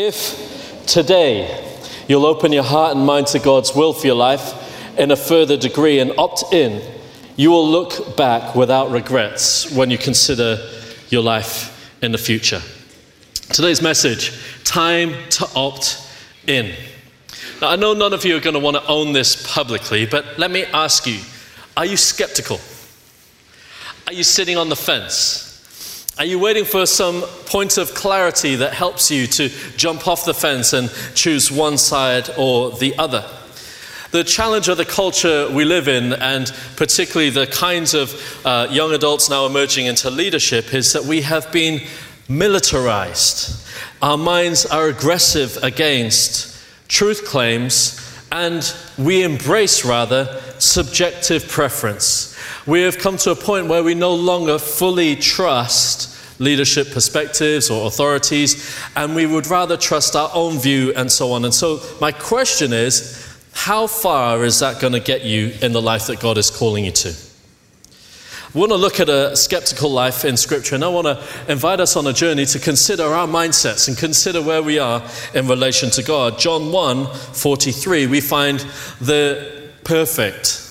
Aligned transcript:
If 0.00 0.86
today 0.86 1.76
you'll 2.06 2.24
open 2.24 2.52
your 2.52 2.62
heart 2.62 2.96
and 2.96 3.04
mind 3.04 3.26
to 3.28 3.40
God's 3.40 3.74
will 3.74 3.92
for 3.92 4.06
your 4.06 4.14
life 4.14 4.96
in 4.96 5.10
a 5.10 5.16
further 5.16 5.56
degree 5.56 5.98
and 5.98 6.12
opt 6.16 6.52
in, 6.52 6.80
you 7.34 7.50
will 7.50 7.68
look 7.68 8.16
back 8.16 8.54
without 8.54 8.92
regrets 8.92 9.68
when 9.72 9.90
you 9.90 9.98
consider 9.98 10.64
your 11.08 11.22
life 11.22 11.98
in 12.00 12.12
the 12.12 12.18
future. 12.18 12.62
Today's 13.52 13.82
message 13.82 14.40
time 14.62 15.14
to 15.30 15.50
opt 15.56 16.08
in. 16.46 16.76
Now, 17.60 17.70
I 17.70 17.74
know 17.74 17.92
none 17.92 18.12
of 18.12 18.24
you 18.24 18.36
are 18.36 18.40
going 18.40 18.54
to 18.54 18.60
want 18.60 18.76
to 18.76 18.86
own 18.86 19.12
this 19.12 19.52
publicly, 19.52 20.06
but 20.06 20.38
let 20.38 20.52
me 20.52 20.64
ask 20.66 21.08
you 21.08 21.18
are 21.76 21.86
you 21.86 21.96
skeptical? 21.96 22.60
Are 24.06 24.12
you 24.12 24.22
sitting 24.22 24.56
on 24.56 24.68
the 24.68 24.76
fence? 24.76 25.47
Are 26.18 26.24
you 26.24 26.40
waiting 26.40 26.64
for 26.64 26.84
some 26.84 27.22
point 27.46 27.78
of 27.78 27.94
clarity 27.94 28.56
that 28.56 28.74
helps 28.74 29.08
you 29.08 29.28
to 29.28 29.50
jump 29.76 30.08
off 30.08 30.24
the 30.24 30.34
fence 30.34 30.72
and 30.72 30.90
choose 31.14 31.48
one 31.48 31.78
side 31.78 32.28
or 32.36 32.72
the 32.72 32.98
other? 32.98 33.24
The 34.10 34.24
challenge 34.24 34.66
of 34.66 34.78
the 34.78 34.84
culture 34.84 35.48
we 35.48 35.64
live 35.64 35.86
in, 35.86 36.12
and 36.14 36.52
particularly 36.74 37.30
the 37.30 37.46
kinds 37.46 37.94
of 37.94 38.20
uh, 38.44 38.66
young 38.68 38.92
adults 38.94 39.30
now 39.30 39.46
emerging 39.46 39.86
into 39.86 40.10
leadership, 40.10 40.74
is 40.74 40.92
that 40.92 41.04
we 41.04 41.22
have 41.22 41.52
been 41.52 41.82
militarized. 42.28 43.64
Our 44.02 44.18
minds 44.18 44.66
are 44.66 44.88
aggressive 44.88 45.56
against 45.62 46.60
truth 46.88 47.26
claims, 47.26 48.04
and 48.32 48.74
we 48.98 49.22
embrace, 49.22 49.84
rather, 49.84 50.42
subjective 50.58 51.46
preference. 51.46 52.36
We 52.66 52.82
have 52.82 52.98
come 52.98 53.18
to 53.18 53.30
a 53.30 53.36
point 53.36 53.68
where 53.68 53.84
we 53.84 53.94
no 53.94 54.14
longer 54.14 54.58
fully 54.58 55.14
trust 55.14 56.16
leadership 56.38 56.90
perspectives 56.92 57.70
or 57.70 57.86
authorities, 57.86 58.76
and 58.96 59.14
we 59.14 59.26
would 59.26 59.46
rather 59.46 59.76
trust 59.76 60.16
our 60.16 60.30
own 60.34 60.58
view 60.58 60.92
and 60.94 61.10
so 61.10 61.32
on. 61.32 61.44
And 61.44 61.54
so, 61.54 61.80
my 62.00 62.12
question 62.12 62.72
is 62.72 63.24
how 63.52 63.86
far 63.86 64.44
is 64.44 64.60
that 64.60 64.80
going 64.80 64.92
to 64.92 65.00
get 65.00 65.24
you 65.24 65.52
in 65.60 65.72
the 65.72 65.82
life 65.82 66.06
that 66.06 66.20
God 66.20 66.38
is 66.38 66.50
calling 66.50 66.84
you 66.84 66.92
to? 66.92 67.14
I 68.54 68.58
want 68.58 68.72
to 68.72 68.76
look 68.76 68.98
at 68.98 69.10
a 69.10 69.36
skeptical 69.36 69.90
life 69.90 70.24
in 70.24 70.38
Scripture, 70.38 70.74
and 70.74 70.82
I 70.82 70.88
want 70.88 71.06
to 71.06 71.22
invite 71.52 71.80
us 71.80 71.96
on 71.96 72.06
a 72.06 72.14
journey 72.14 72.46
to 72.46 72.58
consider 72.58 73.02
our 73.02 73.26
mindsets 73.26 73.88
and 73.88 73.98
consider 73.98 74.40
where 74.40 74.62
we 74.62 74.78
are 74.78 75.02
in 75.34 75.46
relation 75.46 75.90
to 75.90 76.02
God. 76.02 76.38
John 76.38 76.72
1 76.72 77.06
43, 77.06 78.06
we 78.06 78.22
find 78.22 78.60
the 79.00 79.68
perfect 79.84 80.64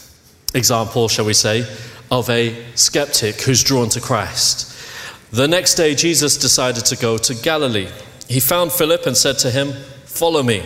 example, 0.56 1.08
shall 1.08 1.26
we 1.26 1.34
say, 1.34 1.68
of 2.10 2.30
a 2.32 2.66
skeptic 2.74 3.42
who's 3.42 3.64
drawn 3.64 3.90
to 3.90 4.02
Christ. 4.02 4.74
The 5.32 5.48
next 5.48 5.76
day, 5.76 5.94
Jesus 5.94 6.38
decided 6.38 6.86
to 6.86 6.96
go 6.96 7.18
to 7.18 7.36
Galilee. 7.36 7.90
He 8.30 8.40
found 8.40 8.72
Philip 8.72 9.06
and 9.06 9.16
said 9.16 9.38
to 9.40 9.52
him, 9.52 9.74
Follow 10.06 10.42
me. 10.42 10.64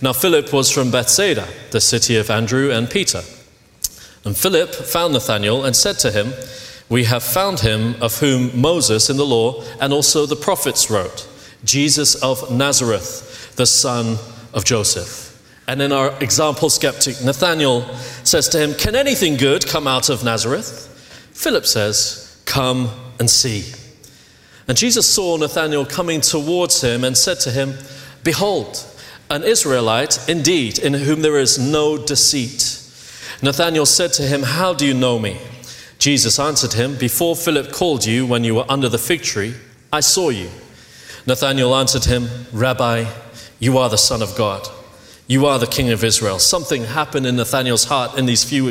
Now, 0.00 0.12
Philip 0.12 0.52
was 0.52 0.70
from 0.70 0.90
Bethsaida, 0.90 1.46
the 1.72 1.80
city 1.80 2.16
of 2.16 2.30
Andrew 2.30 2.70
and 2.70 2.88
Peter. 2.88 3.22
And 4.24 4.36
Philip 4.36 4.72
found 4.74 5.12
Nathanael 5.12 5.64
and 5.64 5.74
said 5.74 5.98
to 6.00 6.10
him, 6.10 6.32
We 6.88 7.04
have 7.04 7.22
found 7.22 7.60
him 7.60 7.96
of 8.00 8.18
whom 8.20 8.58
Moses 8.58 9.10
in 9.10 9.16
the 9.16 9.26
law 9.26 9.62
and 9.80 9.92
also 9.92 10.24
the 10.24 10.36
prophets 10.36 10.90
wrote, 10.90 11.28
Jesus 11.64 12.14
of 12.22 12.50
Nazareth, 12.50 13.54
the 13.56 13.66
son 13.66 14.18
of 14.54 14.64
Joseph. 14.64 15.26
And 15.66 15.82
in 15.82 15.92
our 15.92 16.16
example 16.22 16.70
skeptic, 16.70 17.22
Nathanael 17.22 17.82
says 18.24 18.48
to 18.50 18.58
him, 18.58 18.74
Can 18.74 18.94
anything 18.94 19.36
good 19.36 19.66
come 19.66 19.86
out 19.86 20.08
of 20.08 20.24
Nazareth? 20.24 20.86
Philip 21.32 21.66
says, 21.66 22.42
Come 22.44 22.90
and 23.18 23.30
see. 23.30 23.64
And 24.68 24.76
Jesus 24.76 25.08
saw 25.08 25.36
Nathanael 25.36 25.86
coming 25.86 26.20
towards 26.20 26.82
him 26.82 27.04
and 27.04 27.16
said 27.16 27.40
to 27.40 27.50
him, 27.50 27.74
Behold, 28.22 28.84
an 29.30 29.42
Israelite 29.42 30.28
indeed, 30.28 30.78
in 30.78 30.94
whom 30.94 31.22
there 31.22 31.38
is 31.38 31.58
no 31.58 31.96
deceit. 31.96 32.76
Nathanael 33.42 33.86
said 33.86 34.12
to 34.14 34.22
him, 34.22 34.42
How 34.42 34.74
do 34.74 34.86
you 34.86 34.94
know 34.94 35.18
me? 35.18 35.40
Jesus 35.98 36.38
answered 36.38 36.72
him, 36.72 36.96
Before 36.96 37.36
Philip 37.36 37.72
called 37.72 38.04
you 38.04 38.26
when 38.26 38.44
you 38.44 38.54
were 38.54 38.66
under 38.68 38.88
the 38.88 38.98
fig 38.98 39.22
tree, 39.22 39.54
I 39.92 40.00
saw 40.00 40.30
you. 40.30 40.50
Nathanael 41.26 41.74
answered 41.74 42.04
him, 42.04 42.28
Rabbi, 42.52 43.06
you 43.58 43.78
are 43.78 43.88
the 43.88 43.98
Son 43.98 44.22
of 44.22 44.36
God. 44.36 44.66
You 45.26 45.46
are 45.46 45.58
the 45.58 45.66
King 45.66 45.90
of 45.90 46.02
Israel. 46.02 46.38
Something 46.38 46.84
happened 46.84 47.26
in 47.26 47.36
Nathanael's 47.36 47.84
heart 47.84 48.18
in 48.18 48.26
these 48.26 48.42
few 48.42 48.64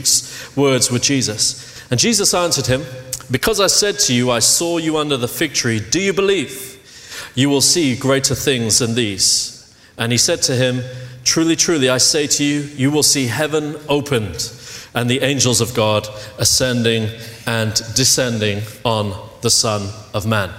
words 0.61 0.91
with 0.91 1.01
Jesus. 1.01 1.78
And 1.91 1.99
Jesus 1.99 2.33
answered 2.33 2.67
him, 2.67 2.83
because 3.31 3.59
I 3.59 3.67
said 3.67 3.99
to 3.99 4.13
you, 4.13 4.31
I 4.31 4.39
saw 4.39 4.77
you 4.77 4.97
under 4.97 5.17
the 5.17 5.27
fig 5.27 5.53
tree, 5.53 5.79
do 5.79 5.99
you 5.99 6.13
believe? 6.13 7.31
You 7.35 7.49
will 7.49 7.61
see 7.61 7.95
greater 7.95 8.35
things 8.35 8.79
than 8.79 8.95
these. 8.95 9.55
And 9.97 10.11
he 10.11 10.17
said 10.17 10.41
to 10.43 10.55
him, 10.55 10.81
Truly, 11.23 11.55
truly, 11.55 11.89
I 11.89 11.97
say 11.97 12.27
to 12.27 12.43
you, 12.43 12.61
you 12.61 12.89
will 12.89 13.03
see 13.03 13.27
heaven 13.27 13.75
opened 13.87 14.51
and 14.95 15.09
the 15.09 15.21
angels 15.21 15.61
of 15.61 15.75
God 15.75 16.07
ascending 16.39 17.09
and 17.45 17.73
descending 17.95 18.61
on 18.83 19.13
the 19.41 19.49
Son 19.49 19.89
of 20.13 20.25
Man. 20.25 20.49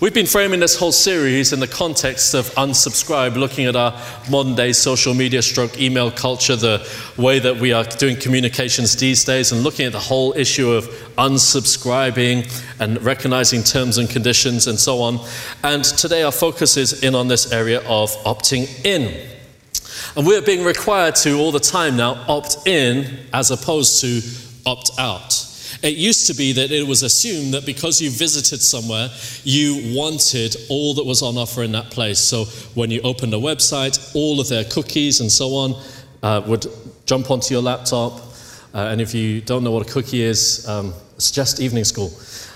We've 0.00 0.14
been 0.14 0.26
framing 0.26 0.60
this 0.60 0.78
whole 0.78 0.92
series 0.92 1.52
in 1.52 1.58
the 1.58 1.66
context 1.66 2.32
of 2.32 2.46
unsubscribe, 2.54 3.34
looking 3.34 3.64
at 3.64 3.74
our 3.74 4.00
modern 4.30 4.54
day 4.54 4.72
social 4.72 5.12
media 5.12 5.42
stroke 5.42 5.80
email 5.80 6.12
culture, 6.12 6.54
the 6.54 6.88
way 7.16 7.40
that 7.40 7.56
we 7.56 7.72
are 7.72 7.82
doing 7.82 8.14
communications 8.14 8.94
these 8.94 9.24
days, 9.24 9.50
and 9.50 9.64
looking 9.64 9.86
at 9.86 9.92
the 9.92 9.98
whole 9.98 10.32
issue 10.34 10.70
of 10.70 10.84
unsubscribing 11.18 12.46
and 12.78 13.02
recognizing 13.02 13.64
terms 13.64 13.98
and 13.98 14.08
conditions 14.08 14.68
and 14.68 14.78
so 14.78 15.00
on. 15.00 15.18
And 15.64 15.82
today 15.82 16.22
our 16.22 16.30
focus 16.30 16.76
is 16.76 17.02
in 17.02 17.16
on 17.16 17.26
this 17.26 17.50
area 17.50 17.80
of 17.80 18.12
opting 18.22 18.68
in. 18.84 19.28
And 20.14 20.24
we're 20.24 20.42
being 20.42 20.64
required 20.64 21.16
to 21.16 21.40
all 21.40 21.50
the 21.50 21.58
time 21.58 21.96
now 21.96 22.24
opt 22.28 22.68
in 22.68 23.18
as 23.32 23.50
opposed 23.50 24.00
to 24.02 24.20
opt 24.64 24.92
out. 24.96 25.47
It 25.82 25.96
used 25.96 26.26
to 26.26 26.34
be 26.34 26.52
that 26.52 26.72
it 26.72 26.86
was 26.86 27.02
assumed 27.02 27.54
that 27.54 27.64
because 27.64 28.00
you 28.00 28.10
visited 28.10 28.60
somewhere, 28.60 29.10
you 29.44 29.96
wanted 29.96 30.56
all 30.68 30.94
that 30.94 31.04
was 31.04 31.22
on 31.22 31.36
offer 31.38 31.62
in 31.62 31.72
that 31.72 31.90
place. 31.90 32.18
So 32.18 32.46
when 32.74 32.90
you 32.90 33.00
opened 33.02 33.32
a 33.34 33.38
website, 33.38 34.14
all 34.14 34.40
of 34.40 34.48
their 34.48 34.64
cookies 34.64 35.20
and 35.20 35.30
so 35.30 35.54
on 35.54 35.80
uh, 36.22 36.42
would 36.46 36.66
jump 37.06 37.30
onto 37.30 37.54
your 37.54 37.62
laptop. 37.62 38.20
Uh, 38.74 38.88
and 38.90 39.00
if 39.00 39.14
you 39.14 39.40
don't 39.40 39.62
know 39.62 39.70
what 39.70 39.88
a 39.88 39.92
cookie 39.92 40.22
is, 40.22 40.66
um, 40.68 40.92
it's 41.14 41.30
just 41.30 41.60
evening 41.60 41.84
school. 41.84 42.12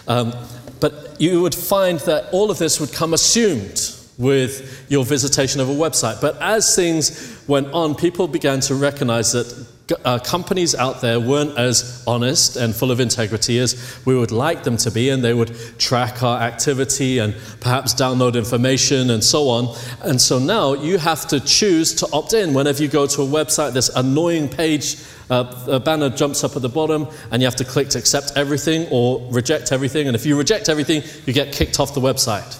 Um, 0.08 0.34
but 0.80 1.20
you 1.20 1.40
would 1.42 1.54
find 1.54 2.00
that 2.00 2.28
all 2.32 2.50
of 2.50 2.58
this 2.58 2.80
would 2.80 2.92
come 2.92 3.14
assumed 3.14 3.80
with 4.18 4.84
your 4.88 5.04
visitation 5.04 5.60
of 5.60 5.68
a 5.68 5.72
website. 5.72 6.20
But 6.20 6.40
as 6.42 6.76
things 6.76 7.40
went 7.46 7.68
on, 7.72 7.94
people 7.94 8.28
began 8.28 8.60
to 8.60 8.74
recognize 8.74 9.32
that 9.32 9.66
uh, 10.04 10.18
companies 10.18 10.74
out 10.74 11.00
there 11.00 11.18
weren't 11.18 11.58
as 11.58 12.04
honest 12.06 12.56
and 12.56 12.74
full 12.74 12.90
of 12.90 13.00
integrity 13.00 13.58
as 13.58 13.98
we 14.04 14.16
would 14.16 14.30
like 14.30 14.62
them 14.64 14.76
to 14.78 14.90
be, 14.90 15.10
and 15.10 15.22
they 15.22 15.34
would 15.34 15.54
track 15.78 16.22
our 16.22 16.40
activity 16.40 17.18
and 17.18 17.34
perhaps 17.60 17.94
download 17.94 18.34
information 18.34 19.10
and 19.10 19.22
so 19.22 19.48
on. 19.48 19.76
And 20.02 20.20
so 20.20 20.38
now 20.38 20.74
you 20.74 20.98
have 20.98 21.26
to 21.28 21.40
choose 21.40 21.94
to 21.96 22.08
opt 22.12 22.32
in. 22.32 22.54
Whenever 22.54 22.82
you 22.82 22.88
go 22.88 23.06
to 23.06 23.22
a 23.22 23.26
website, 23.26 23.72
this 23.72 23.88
annoying 23.90 24.48
page, 24.48 24.96
uh, 25.30 25.64
a 25.68 25.80
banner 25.80 26.10
jumps 26.10 26.44
up 26.44 26.56
at 26.56 26.62
the 26.62 26.68
bottom, 26.68 27.06
and 27.30 27.42
you 27.42 27.46
have 27.46 27.56
to 27.56 27.64
click 27.64 27.88
to 27.90 27.98
accept 27.98 28.32
everything 28.36 28.86
or 28.90 29.26
reject 29.30 29.72
everything. 29.72 30.06
And 30.06 30.14
if 30.14 30.24
you 30.26 30.36
reject 30.38 30.68
everything, 30.68 31.02
you 31.26 31.32
get 31.32 31.52
kicked 31.52 31.80
off 31.80 31.94
the 31.94 32.00
website. 32.00 32.58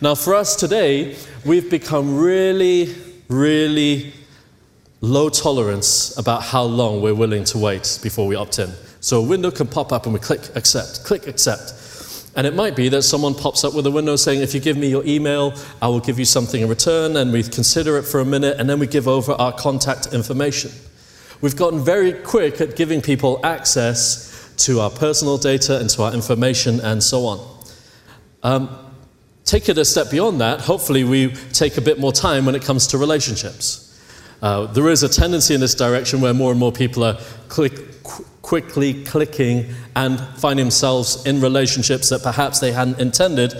Now, 0.00 0.14
for 0.14 0.34
us 0.34 0.56
today, 0.56 1.16
we've 1.44 1.70
become 1.70 2.16
really, 2.16 2.94
really 3.28 4.12
low 5.04 5.28
tolerance 5.28 6.16
about 6.18 6.42
how 6.42 6.62
long 6.62 7.00
we're 7.00 7.14
willing 7.14 7.44
to 7.44 7.58
wait 7.58 7.98
before 8.02 8.26
we 8.26 8.34
opt 8.34 8.58
in. 8.58 8.70
So 9.00 9.20
a 9.20 9.26
window 9.26 9.50
can 9.50 9.66
pop 9.66 9.92
up 9.92 10.06
and 10.06 10.14
we 10.14 10.20
click 10.20 10.40
accept, 10.56 11.04
click 11.04 11.26
accept. 11.26 11.74
And 12.36 12.46
it 12.46 12.54
might 12.54 12.74
be 12.74 12.88
that 12.88 13.02
someone 13.02 13.34
pops 13.34 13.62
up 13.64 13.74
with 13.74 13.86
a 13.86 13.90
window 13.90 14.16
saying, 14.16 14.40
if 14.40 14.54
you 14.54 14.60
give 14.60 14.76
me 14.76 14.88
your 14.88 15.04
email, 15.04 15.54
I 15.80 15.88
will 15.88 16.00
give 16.00 16.18
you 16.18 16.24
something 16.24 16.60
in 16.60 16.68
return, 16.68 17.16
and 17.16 17.32
we 17.32 17.44
consider 17.44 17.96
it 17.96 18.02
for 18.02 18.18
a 18.18 18.24
minute, 18.24 18.58
and 18.58 18.68
then 18.68 18.80
we 18.80 18.88
give 18.88 19.06
over 19.06 19.32
our 19.32 19.52
contact 19.52 20.12
information. 20.12 20.72
We've 21.40 21.54
gotten 21.54 21.84
very 21.84 22.12
quick 22.12 22.60
at 22.60 22.74
giving 22.74 23.00
people 23.02 23.38
access 23.44 24.52
to 24.56 24.80
our 24.80 24.90
personal 24.90 25.38
data 25.38 25.78
and 25.78 25.88
to 25.90 26.02
our 26.02 26.12
information 26.12 26.80
and 26.80 27.02
so 27.02 27.26
on. 27.26 27.64
Um, 28.42 28.92
take 29.44 29.68
it 29.68 29.78
a 29.78 29.84
step 29.84 30.10
beyond 30.10 30.40
that. 30.40 30.60
Hopefully, 30.62 31.04
we 31.04 31.28
take 31.52 31.76
a 31.76 31.82
bit 31.82 32.00
more 32.00 32.12
time 32.12 32.46
when 32.46 32.54
it 32.56 32.62
comes 32.62 32.88
to 32.88 32.98
relationships. 32.98 33.93
Uh, 34.44 34.66
there 34.66 34.90
is 34.90 35.02
a 35.02 35.08
tendency 35.08 35.54
in 35.54 35.60
this 35.60 35.74
direction 35.74 36.20
where 36.20 36.34
more 36.34 36.50
and 36.50 36.60
more 36.60 36.70
people 36.70 37.02
are 37.02 37.16
click, 37.48 38.02
qu- 38.02 38.26
quickly 38.42 39.02
clicking 39.04 39.64
and 39.96 40.20
find 40.36 40.58
themselves 40.58 41.24
in 41.24 41.40
relationships 41.40 42.10
that 42.10 42.22
perhaps 42.22 42.60
they 42.60 42.70
hadn't 42.70 43.00
intended. 43.00 43.54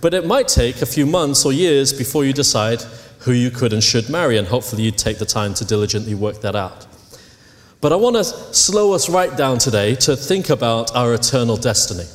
But 0.00 0.14
it 0.14 0.24
might 0.26 0.48
take 0.48 0.80
a 0.80 0.86
few 0.86 1.04
months 1.04 1.44
or 1.44 1.52
years 1.52 1.92
before 1.92 2.24
you 2.24 2.32
decide 2.32 2.80
who 3.18 3.32
you 3.32 3.50
could 3.50 3.74
and 3.74 3.84
should 3.84 4.08
marry, 4.08 4.38
and 4.38 4.48
hopefully 4.48 4.84
you'd 4.84 4.96
take 4.96 5.18
the 5.18 5.26
time 5.26 5.52
to 5.52 5.66
diligently 5.66 6.14
work 6.14 6.40
that 6.40 6.56
out. 6.56 6.86
But 7.82 7.92
I 7.92 7.96
want 7.96 8.16
to 8.16 8.24
slow 8.24 8.94
us 8.94 9.10
right 9.10 9.36
down 9.36 9.58
today 9.58 9.96
to 9.96 10.16
think 10.16 10.48
about 10.48 10.96
our 10.96 11.12
eternal 11.12 11.58
destiny. 11.58 12.06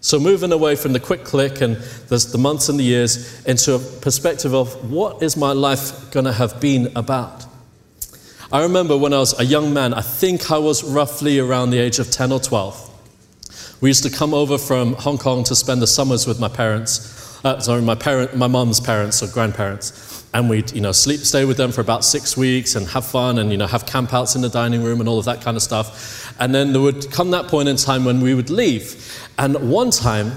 So, 0.00 0.18
moving 0.18 0.50
away 0.50 0.76
from 0.76 0.94
the 0.94 1.00
quick 1.00 1.24
click 1.24 1.60
and 1.60 1.76
the, 1.76 2.26
the 2.32 2.38
months 2.38 2.70
and 2.70 2.80
the 2.80 2.84
years 2.84 3.44
into 3.44 3.74
a 3.74 3.78
perspective 3.78 4.54
of 4.54 4.90
what 4.90 5.22
is 5.22 5.36
my 5.36 5.52
life 5.52 6.10
going 6.10 6.24
to 6.24 6.32
have 6.32 6.58
been 6.58 6.90
about? 6.96 7.48
I 8.52 8.62
remember 8.62 8.96
when 8.96 9.12
I 9.12 9.18
was 9.18 9.38
a 9.38 9.44
young 9.44 9.72
man, 9.72 9.94
I 9.94 10.00
think 10.00 10.50
I 10.50 10.58
was 10.58 10.82
roughly 10.82 11.38
around 11.38 11.70
the 11.70 11.78
age 11.78 12.00
of 12.00 12.10
10 12.10 12.32
or 12.32 12.40
12. 12.40 13.78
We 13.80 13.90
used 13.90 14.02
to 14.02 14.10
come 14.10 14.34
over 14.34 14.58
from 14.58 14.94
Hong 14.94 15.18
Kong 15.18 15.44
to 15.44 15.54
spend 15.54 15.80
the 15.80 15.86
summers 15.86 16.26
with 16.26 16.40
my 16.40 16.48
parents, 16.48 17.40
uh, 17.44 17.60
sorry, 17.60 17.80
my, 17.80 17.94
parent, 17.94 18.36
my 18.36 18.48
mom's 18.48 18.80
parents 18.80 19.22
or 19.22 19.28
grandparents. 19.28 20.26
And 20.34 20.50
we'd, 20.50 20.72
you 20.72 20.80
know, 20.80 20.90
sleep, 20.90 21.20
stay 21.20 21.44
with 21.44 21.58
them 21.58 21.70
for 21.70 21.80
about 21.80 22.04
six 22.04 22.36
weeks 22.36 22.74
and 22.74 22.88
have 22.88 23.06
fun 23.06 23.38
and, 23.38 23.52
you 23.52 23.56
know, 23.56 23.68
have 23.68 23.86
campouts 23.86 24.34
in 24.34 24.42
the 24.42 24.48
dining 24.48 24.82
room 24.82 24.98
and 24.98 25.08
all 25.08 25.20
of 25.20 25.26
that 25.26 25.42
kind 25.42 25.56
of 25.56 25.62
stuff. 25.62 26.34
And 26.40 26.52
then 26.52 26.72
there 26.72 26.82
would 26.82 27.08
come 27.12 27.30
that 27.30 27.46
point 27.46 27.68
in 27.68 27.76
time 27.76 28.04
when 28.04 28.20
we 28.20 28.34
would 28.34 28.50
leave. 28.50 29.28
And 29.38 29.70
one 29.70 29.92
time, 29.92 30.32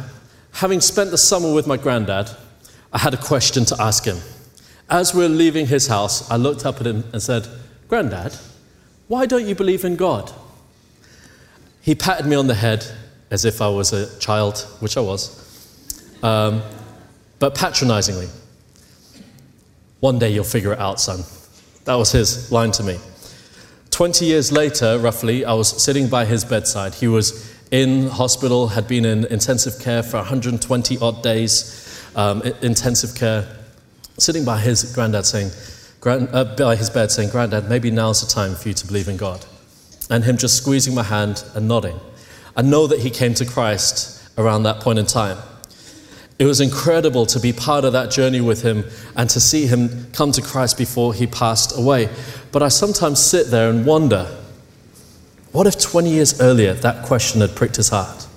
having 0.51 0.81
spent 0.81 1.09
the 1.09 1.17
summer 1.17 1.51
with 1.51 1.65
my 1.65 1.77
granddad, 1.77 2.29
I 2.91 2.99
had 2.99 3.15
a 3.15 3.17
question 3.17 3.65
to 3.65 3.81
ask 3.81 4.05
him. 4.05 4.17
As 4.87 5.15
we 5.15 5.23
we're 5.23 5.29
leaving 5.29 5.65
his 5.65 5.87
house, 5.87 6.29
I 6.29 6.35
looked 6.35 6.63
up 6.63 6.79
at 6.79 6.85
him 6.85 7.05
and 7.11 7.19
said, 7.19 7.47
Granddad, 7.87 8.35
why 9.07 9.25
don't 9.25 9.45
you 9.45 9.55
believe 9.55 9.83
in 9.85 9.95
God? 9.95 10.31
He 11.81 11.95
patted 11.95 12.25
me 12.25 12.35
on 12.35 12.47
the 12.47 12.55
head 12.55 12.85
as 13.29 13.45
if 13.45 13.61
I 13.61 13.67
was 13.67 13.93
a 13.93 14.17
child, 14.19 14.59
which 14.79 14.95
I 14.95 15.01
was, 15.01 15.39
um, 16.23 16.61
but 17.39 17.55
patronizingly. 17.55 18.27
One 19.99 20.19
day 20.19 20.29
you'll 20.29 20.43
figure 20.43 20.73
it 20.73 20.79
out, 20.79 20.99
son. 20.99 21.23
That 21.85 21.95
was 21.95 22.11
his 22.11 22.51
line 22.51 22.71
to 22.71 22.83
me. 22.83 22.99
20 23.91 24.25
years 24.25 24.51
later, 24.51 24.97
roughly, 24.97 25.45
I 25.45 25.53
was 25.53 25.81
sitting 25.81 26.07
by 26.07 26.25
his 26.25 26.43
bedside. 26.43 26.93
He 26.93 27.07
was 27.07 27.53
in 27.71 28.07
hospital, 28.07 28.67
had 28.67 28.87
been 28.87 29.05
in 29.05 29.25
intensive 29.25 29.79
care 29.79 30.03
for 30.03 30.17
120 30.17 30.97
odd 30.99 31.21
days, 31.23 32.03
um, 32.15 32.41
intensive 32.61 33.15
care, 33.15 33.47
sitting 34.17 34.45
by 34.45 34.59
his 34.59 34.93
granddad 34.93 35.25
saying, 35.25 35.51
Grand, 36.03 36.27
uh, 36.33 36.43
by 36.43 36.75
his 36.75 36.89
bed 36.89 37.11
saying, 37.11 37.29
Granddad, 37.29 37.69
maybe 37.69 37.89
now's 37.89 38.19
the 38.19 38.27
time 38.27 38.55
for 38.55 38.67
you 38.67 38.73
to 38.73 38.85
believe 38.85 39.07
in 39.07 39.15
God. 39.15 39.45
And 40.09 40.25
him 40.25 40.35
just 40.35 40.57
squeezing 40.57 40.93
my 40.93 41.03
hand 41.03 41.45
and 41.55 41.65
nodding. 41.65 41.97
I 42.57 42.61
know 42.61 42.87
that 42.87 42.99
he 42.99 43.09
came 43.09 43.33
to 43.35 43.45
Christ 43.45 44.21
around 44.37 44.63
that 44.63 44.81
point 44.81 44.99
in 44.99 45.05
time. 45.05 45.37
It 46.37 46.45
was 46.45 46.59
incredible 46.59 47.25
to 47.27 47.39
be 47.39 47.53
part 47.53 47.85
of 47.85 47.93
that 47.93 48.11
journey 48.11 48.41
with 48.41 48.63
him 48.63 48.83
and 49.15 49.29
to 49.29 49.39
see 49.39 49.65
him 49.65 50.11
come 50.11 50.33
to 50.33 50.41
Christ 50.41 50.77
before 50.77 51.13
he 51.13 51.25
passed 51.25 51.77
away. 51.77 52.09
But 52.51 52.61
I 52.61 52.67
sometimes 52.67 53.19
sit 53.19 53.47
there 53.47 53.69
and 53.69 53.85
wonder 53.85 54.25
what 55.53 55.67
if 55.67 55.79
20 55.79 56.09
years 56.09 56.41
earlier 56.41 56.73
that 56.73 57.05
question 57.05 57.39
had 57.39 57.55
pricked 57.55 57.77
his 57.77 57.87
heart? 57.87 58.27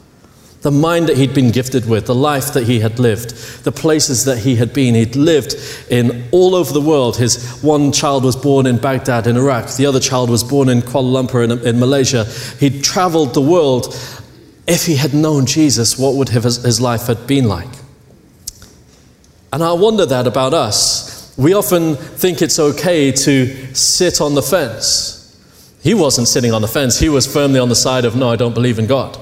The 0.62 0.70
mind 0.70 1.08
that 1.08 1.16
he'd 1.16 1.34
been 1.34 1.50
gifted 1.50 1.88
with, 1.88 2.06
the 2.06 2.14
life 2.14 2.52
that 2.54 2.64
he 2.64 2.80
had 2.80 2.98
lived, 2.98 3.30
the 3.64 3.70
places 3.70 4.24
that 4.24 4.38
he 4.38 4.56
had 4.56 4.72
been. 4.72 4.94
He'd 4.94 5.14
lived 5.14 5.54
in 5.90 6.26
all 6.32 6.54
over 6.54 6.72
the 6.72 6.80
world. 6.80 7.16
His 7.16 7.60
one 7.62 7.92
child 7.92 8.24
was 8.24 8.34
born 8.34 8.66
in 8.66 8.78
Baghdad 8.78 9.26
in 9.26 9.36
Iraq, 9.36 9.76
the 9.76 9.86
other 9.86 10.00
child 10.00 10.30
was 10.30 10.42
born 10.42 10.68
in 10.68 10.82
Kuala 10.82 11.28
Lumpur 11.28 11.44
in, 11.44 11.66
in 11.66 11.78
Malaysia. 11.78 12.24
He'd 12.58 12.82
traveled 12.82 13.34
the 13.34 13.40
world. 13.40 13.94
If 14.66 14.86
he 14.86 14.96
had 14.96 15.14
known 15.14 15.46
Jesus, 15.46 15.96
what 15.96 16.16
would 16.16 16.30
his, 16.30 16.56
his 16.64 16.80
life 16.80 17.06
had 17.06 17.26
been 17.28 17.46
like? 17.46 17.68
And 19.52 19.62
I 19.62 19.72
wonder 19.74 20.04
that 20.06 20.26
about 20.26 20.54
us. 20.54 21.32
We 21.38 21.54
often 21.54 21.94
think 21.94 22.42
it's 22.42 22.58
okay 22.58 23.12
to 23.12 23.74
sit 23.74 24.20
on 24.20 24.34
the 24.34 24.42
fence 24.42 25.16
he 25.86 25.94
wasn't 25.94 26.26
sitting 26.26 26.52
on 26.52 26.62
the 26.62 26.68
fence, 26.68 26.98
he 26.98 27.08
was 27.08 27.32
firmly 27.32 27.60
on 27.60 27.68
the 27.68 27.76
side 27.76 28.04
of, 28.04 28.16
no, 28.16 28.28
I 28.28 28.34
don't 28.34 28.54
believe 28.54 28.80
in 28.80 28.88
God. 28.88 29.16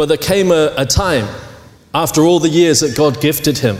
But 0.00 0.06
there 0.06 0.16
came 0.16 0.50
a, 0.50 0.72
a 0.78 0.86
time, 0.86 1.28
after 1.92 2.22
all 2.22 2.40
the 2.40 2.48
years 2.48 2.80
that 2.80 2.96
God 2.96 3.20
gifted 3.20 3.58
him, 3.58 3.76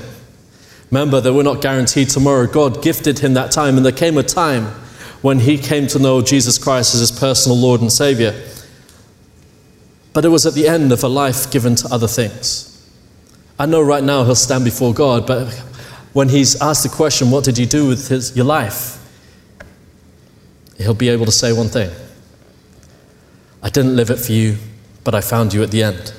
remember 0.90 1.18
that 1.18 1.32
we're 1.32 1.44
not 1.44 1.62
guaranteed 1.62 2.10
tomorrow, 2.10 2.46
God 2.46 2.82
gifted 2.82 3.20
him 3.20 3.32
that 3.32 3.52
time, 3.52 3.78
and 3.78 3.86
there 3.86 3.90
came 3.90 4.18
a 4.18 4.22
time 4.22 4.66
when 5.22 5.38
he 5.38 5.56
came 5.56 5.86
to 5.86 5.98
know 5.98 6.20
Jesus 6.20 6.58
Christ 6.58 6.94
as 6.94 7.00
his 7.00 7.10
personal 7.10 7.56
Lord 7.56 7.80
and 7.80 7.90
Savior. 7.90 8.38
But 10.12 10.26
it 10.26 10.28
was 10.28 10.44
at 10.44 10.52
the 10.52 10.68
end 10.68 10.92
of 10.92 11.02
a 11.02 11.08
life 11.08 11.50
given 11.50 11.74
to 11.76 11.88
other 11.88 12.06
things. 12.06 12.86
I 13.58 13.64
know 13.64 13.80
right 13.80 14.04
now 14.04 14.22
he'll 14.24 14.34
stand 14.34 14.66
before 14.66 14.92
God, 14.92 15.26
but 15.26 15.50
when 16.12 16.28
he's 16.28 16.60
asked 16.60 16.82
the 16.82 16.90
question, 16.90 17.30
What 17.30 17.44
did 17.44 17.56
you 17.56 17.64
do 17.64 17.88
with 17.88 18.08
his, 18.08 18.36
your 18.36 18.44
life? 18.44 18.98
he'll 20.76 20.92
be 20.92 21.08
able 21.08 21.24
to 21.24 21.32
say 21.32 21.54
one 21.54 21.68
thing 21.68 21.90
I 23.62 23.70
didn't 23.70 23.96
live 23.96 24.10
it 24.10 24.18
for 24.18 24.32
you, 24.32 24.58
but 25.10 25.16
I 25.16 25.22
found 25.22 25.52
you 25.52 25.64
at 25.64 25.72
the 25.72 25.82
end. 25.82 26.10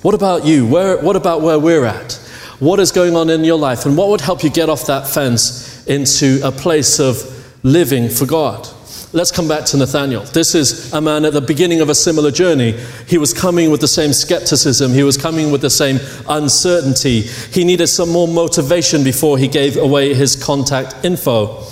What 0.00 0.14
about 0.14 0.46
you? 0.46 0.66
Where, 0.66 0.96
what 1.02 1.16
about 1.16 1.42
where 1.42 1.58
we're 1.58 1.84
at? 1.84 2.14
What 2.60 2.80
is 2.80 2.90
going 2.90 3.14
on 3.14 3.28
in 3.28 3.44
your 3.44 3.58
life? 3.58 3.84
And 3.84 3.94
what 3.94 4.08
would 4.08 4.22
help 4.22 4.42
you 4.42 4.48
get 4.48 4.70
off 4.70 4.86
that 4.86 5.06
fence 5.06 5.86
into 5.86 6.40
a 6.42 6.50
place 6.50 6.98
of 6.98 7.18
living 7.62 8.08
for 8.08 8.24
God? 8.24 8.66
Let's 9.12 9.30
come 9.30 9.46
back 9.46 9.66
to 9.66 9.76
Nathaniel. 9.76 10.22
This 10.22 10.54
is 10.54 10.94
a 10.94 11.00
man 11.02 11.26
at 11.26 11.34
the 11.34 11.42
beginning 11.42 11.82
of 11.82 11.90
a 11.90 11.94
similar 11.94 12.30
journey. 12.30 12.72
He 13.06 13.18
was 13.18 13.34
coming 13.34 13.70
with 13.70 13.82
the 13.82 13.88
same 13.88 14.14
skepticism, 14.14 14.92
he 14.92 15.02
was 15.02 15.18
coming 15.18 15.50
with 15.50 15.60
the 15.60 15.68
same 15.68 15.98
uncertainty. 16.26 17.20
He 17.20 17.64
needed 17.64 17.88
some 17.88 18.08
more 18.10 18.26
motivation 18.26 19.04
before 19.04 19.36
he 19.36 19.46
gave 19.46 19.76
away 19.76 20.14
his 20.14 20.42
contact 20.42 21.04
info. 21.04 21.66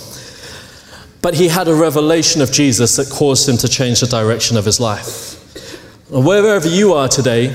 But 1.23 1.33
he 1.33 1.49
had 1.49 1.69
a 1.69 1.75
revelation 1.75 2.43
of 2.43 2.53
Jesus 2.53 2.97
that 2.97 3.09
caused 3.09 3.49
him 3.49 3.57
to 3.57 3.67
change 3.67 4.01
the 4.01 4.07
direction 4.09 4.59
of 4.59 4.67
his 4.67 4.79
life. 4.79 5.41
Wherever 6.11 6.69
you 6.69 6.93
are 6.93 7.09
today, 7.09 7.49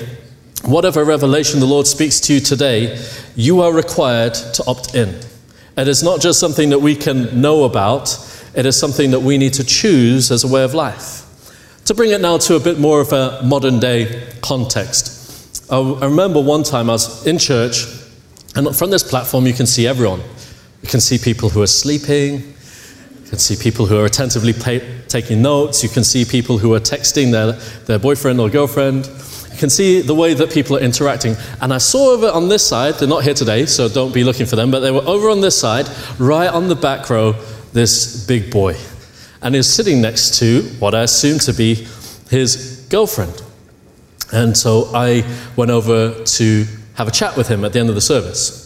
whatever 0.63 1.05
revelation 1.05 1.59
the 1.59 1.67
Lord 1.67 1.85
speaks 1.85 2.19
to 2.21 2.33
you 2.33 2.39
today, 2.39 2.99
you 3.35 3.61
are 3.61 3.71
required 3.71 4.33
to 4.33 4.63
opt 4.65 4.95
in. 4.95 5.09
It 5.77 5.87
is 5.87 6.01
not 6.01 6.19
just 6.19 6.39
something 6.39 6.71
that 6.71 6.79
we 6.79 6.95
can 6.95 7.41
know 7.41 7.65
about, 7.65 8.09
it 8.55 8.65
is 8.65 8.77
something 8.77 9.11
that 9.11 9.19
we 9.19 9.37
need 9.37 9.53
to 9.53 9.63
choose 9.63 10.31
as 10.31 10.43
a 10.43 10.47
way 10.47 10.63
of 10.63 10.73
life. 10.73 11.27
To 11.85 11.93
bring 11.93 12.09
it 12.09 12.21
now 12.21 12.39
to 12.39 12.55
a 12.55 12.59
bit 12.59 12.79
more 12.79 13.01
of 13.01 13.13
a 13.13 13.39
modern 13.43 13.79
day 13.79 14.27
context. 14.41 15.71
I 15.71 15.79
remember 15.79 16.41
one 16.41 16.63
time 16.63 16.89
I 16.89 16.93
was 16.93 17.27
in 17.27 17.37
church, 17.37 17.85
and 18.55 18.75
from 18.75 18.89
this 18.89 19.03
platform, 19.03 19.45
you 19.45 19.53
can 19.53 19.67
see 19.67 19.85
everyone. 19.85 20.21
You 20.81 20.89
can 20.89 21.01
see 21.01 21.19
people 21.19 21.49
who 21.49 21.61
are 21.61 21.67
sleeping, 21.67 22.39
you 22.39 23.29
can 23.29 23.37
see 23.37 23.55
people 23.55 23.85
who 23.85 23.99
are 23.99 24.05
attentively 24.05 24.53
pay, 24.53 24.98
taking 25.09 25.41
notes. 25.41 25.83
You 25.83 25.89
can 25.89 26.03
see 26.03 26.23
people 26.23 26.57
who 26.57 26.73
are 26.73 26.79
texting 26.79 27.31
their, 27.31 27.53
their 27.85 27.99
boyfriend 27.99 28.39
or 28.39 28.49
girlfriend. 28.49 29.05
You 29.51 29.57
can 29.57 29.69
see 29.69 30.01
the 30.01 30.15
way 30.15 30.33
that 30.33 30.51
people 30.51 30.77
are 30.77 30.81
interacting. 30.81 31.35
And 31.61 31.73
I 31.73 31.79
saw 31.79 32.11
over 32.11 32.29
on 32.29 32.47
this 32.47 32.65
side, 32.65 32.95
they're 32.95 33.07
not 33.07 33.23
here 33.23 33.33
today, 33.33 33.65
so 33.65 33.89
don't 33.89 34.13
be 34.13 34.23
looking 34.23 34.45
for 34.45 34.55
them, 34.55 34.71
but 34.71 34.79
they 34.79 34.91
were 34.91 35.05
over 35.05 35.29
on 35.29 35.41
this 35.41 35.59
side, 35.59 35.87
right 36.17 36.47
on 36.47 36.69
the 36.69 36.75
back 36.75 37.09
row, 37.09 37.33
this 37.73 38.25
big 38.25 38.51
boy. 38.51 38.75
And 39.41 39.55
he's 39.55 39.67
sitting 39.67 40.01
next 40.01 40.39
to 40.39 40.63
what 40.79 40.93
I 40.93 41.03
assume 41.03 41.39
to 41.39 41.53
be 41.53 41.87
his 42.29 42.87
girlfriend. 42.89 43.41
And 44.31 44.55
so 44.55 44.91
I 44.93 45.25
went 45.55 45.71
over 45.71 46.23
to 46.23 46.65
have 46.95 47.07
a 47.07 47.11
chat 47.11 47.35
with 47.35 47.47
him 47.47 47.63
at 47.65 47.73
the 47.73 47.79
end 47.79 47.89
of 47.89 47.95
the 47.95 48.01
service. 48.01 48.65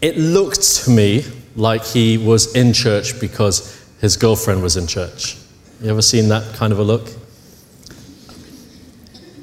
It 0.00 0.16
looked 0.16 0.62
to 0.84 0.90
me 0.90 1.24
like 1.56 1.84
he 1.84 2.18
was 2.18 2.54
in 2.54 2.72
church 2.72 3.18
because 3.20 3.74
his 4.00 4.16
girlfriend 4.16 4.62
was 4.62 4.76
in 4.76 4.86
church. 4.86 5.36
You 5.80 5.90
ever 5.90 6.02
seen 6.02 6.28
that 6.30 6.56
kind 6.56 6.72
of 6.72 6.80
a 6.80 6.82
look? 6.82 7.08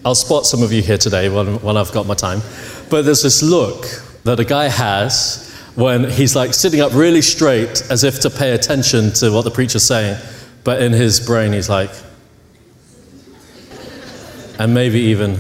I'll 0.04 0.16
spot 0.16 0.46
some 0.46 0.62
of 0.64 0.74
you 0.74 0.82
here 0.82 0.98
today 0.98 1.30
when, 1.30 1.62
when 1.62 1.78
I've 1.78 1.94
got 1.94 2.08
my 2.08 2.14
time. 2.14 2.42
But 2.90 3.04
there's 3.04 3.24
this 3.24 3.42
look 3.42 3.86
that 4.26 4.38
a 4.40 4.44
guy 4.44 4.68
has 4.68 5.50
when 5.76 6.10
he's 6.10 6.36
like 6.36 6.54
sitting 6.54 6.82
up 6.82 6.94
really 6.94 7.22
straight 7.22 7.90
as 7.90 8.04
if 8.04 8.20
to 8.22 8.30
pay 8.30 8.52
attention 8.52 9.14
to 9.14 9.32
what 9.32 9.44
the 9.44 9.52
preacher's 9.52 9.84
saying, 9.84 10.20
but 10.66 10.82
in 10.82 10.92
his 10.92 11.26
brain 11.26 11.54
he's 11.54 11.70
like, 11.70 11.92
and 14.60 14.74
maybe 14.74 15.00
even 15.00 15.40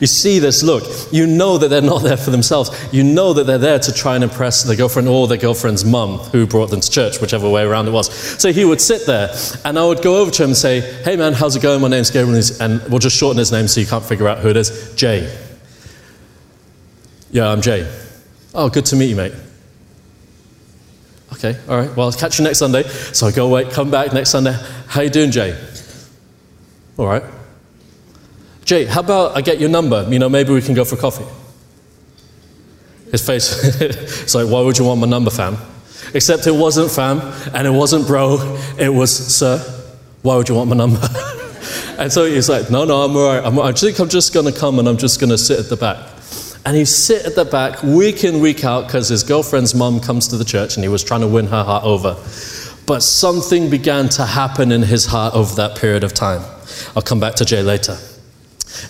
You 0.00 0.06
see 0.06 0.38
this 0.38 0.62
look. 0.62 0.84
You 1.12 1.26
know 1.26 1.58
that 1.58 1.68
they're 1.68 1.80
not 1.80 2.02
there 2.02 2.16
for 2.16 2.30
themselves. 2.30 2.70
You 2.92 3.02
know 3.02 3.32
that 3.32 3.44
they're 3.44 3.58
there 3.58 3.78
to 3.78 3.92
try 3.92 4.14
and 4.14 4.24
impress 4.24 4.62
their 4.62 4.76
girlfriend 4.76 5.08
or 5.08 5.26
their 5.26 5.38
girlfriend's 5.38 5.84
mum 5.84 6.18
who 6.18 6.46
brought 6.46 6.70
them 6.70 6.80
to 6.80 6.90
church, 6.90 7.20
whichever 7.20 7.48
way 7.48 7.62
around 7.62 7.88
it 7.88 7.92
was. 7.92 8.12
So 8.40 8.52
he 8.52 8.64
would 8.64 8.80
sit 8.80 9.06
there 9.06 9.30
and 9.64 9.78
I 9.78 9.86
would 9.86 10.02
go 10.02 10.20
over 10.20 10.30
to 10.30 10.42
him 10.42 10.50
and 10.50 10.56
say, 10.56 10.80
Hey 11.02 11.16
man, 11.16 11.32
how's 11.32 11.56
it 11.56 11.62
going? 11.62 11.80
My 11.80 11.88
name's 11.88 12.10
Gabriel. 12.10 12.40
And 12.60 12.82
we'll 12.90 12.98
just 12.98 13.16
shorten 13.16 13.38
his 13.38 13.52
name 13.52 13.68
so 13.68 13.80
you 13.80 13.86
can't 13.86 14.04
figure 14.04 14.28
out 14.28 14.38
who 14.38 14.48
it 14.48 14.56
is. 14.56 14.94
Jay. 14.94 15.34
Yeah, 17.30 17.48
I'm 17.48 17.60
Jay. 17.60 17.90
Oh, 18.54 18.68
good 18.68 18.86
to 18.86 18.96
meet 18.96 19.10
you, 19.10 19.16
mate. 19.16 19.34
Okay, 21.34 21.58
all 21.68 21.76
right. 21.76 21.94
Well, 21.94 22.06
I'll 22.06 22.12
catch 22.12 22.38
you 22.38 22.44
next 22.44 22.58
Sunday. 22.58 22.84
So 22.84 23.26
I 23.26 23.32
go 23.32 23.46
away, 23.46 23.68
come 23.70 23.90
back 23.90 24.12
next 24.12 24.30
Sunday. 24.30 24.56
How 24.86 25.02
you 25.02 25.10
doing, 25.10 25.30
Jay? 25.30 25.58
All 26.96 27.06
right. 27.06 27.22
Jay, 28.66 28.84
how 28.84 28.98
about 28.98 29.36
I 29.36 29.42
get 29.42 29.60
your 29.60 29.70
number? 29.70 30.04
You 30.10 30.18
know, 30.18 30.28
maybe 30.28 30.52
we 30.52 30.60
can 30.60 30.74
go 30.74 30.84
for 30.84 30.96
coffee. 30.96 31.24
His 33.12 33.24
face, 33.24 33.80
it's 33.80 34.34
like, 34.34 34.48
why 34.48 34.60
would 34.60 34.76
you 34.76 34.84
want 34.84 35.00
my 35.00 35.06
number, 35.06 35.30
fam? 35.30 35.56
Except 36.12 36.48
it 36.48 36.54
wasn't 36.54 36.90
fam, 36.90 37.20
and 37.54 37.64
it 37.64 37.70
wasn't 37.70 38.08
bro, 38.08 38.58
it 38.76 38.88
was 38.88 39.14
sir. 39.14 39.58
Why 40.22 40.36
would 40.36 40.48
you 40.48 40.56
want 40.56 40.68
my 40.68 40.74
number? 40.74 40.98
and 41.98 42.12
so 42.12 42.26
he's 42.26 42.48
like, 42.48 42.68
no, 42.68 42.84
no, 42.84 43.02
I'm 43.02 43.16
all 43.16 43.28
right. 43.28 43.44
I'm, 43.44 43.56
I 43.60 43.70
think 43.70 44.00
I'm 44.00 44.08
just 44.08 44.34
going 44.34 44.52
to 44.52 44.58
come 44.58 44.80
and 44.80 44.88
I'm 44.88 44.96
just 44.96 45.20
going 45.20 45.30
to 45.30 45.38
sit 45.38 45.60
at 45.60 45.68
the 45.68 45.76
back. 45.76 46.04
And 46.64 46.76
he 46.76 46.84
sit 46.84 47.24
at 47.24 47.36
the 47.36 47.44
back 47.44 47.84
week 47.84 48.24
in, 48.24 48.40
week 48.40 48.64
out, 48.64 48.88
because 48.88 49.08
his 49.08 49.22
girlfriend's 49.22 49.76
mum 49.76 50.00
comes 50.00 50.26
to 50.28 50.36
the 50.36 50.44
church 50.44 50.74
and 50.74 50.82
he 50.82 50.88
was 50.88 51.04
trying 51.04 51.20
to 51.20 51.28
win 51.28 51.46
her 51.46 51.62
heart 51.62 51.84
over. 51.84 52.14
But 52.84 53.04
something 53.04 53.70
began 53.70 54.08
to 54.10 54.26
happen 54.26 54.72
in 54.72 54.82
his 54.82 55.06
heart 55.06 55.34
over 55.34 55.54
that 55.54 55.78
period 55.78 56.02
of 56.02 56.14
time. 56.14 56.42
I'll 56.96 57.02
come 57.02 57.20
back 57.20 57.36
to 57.36 57.44
Jay 57.44 57.62
later. 57.62 57.96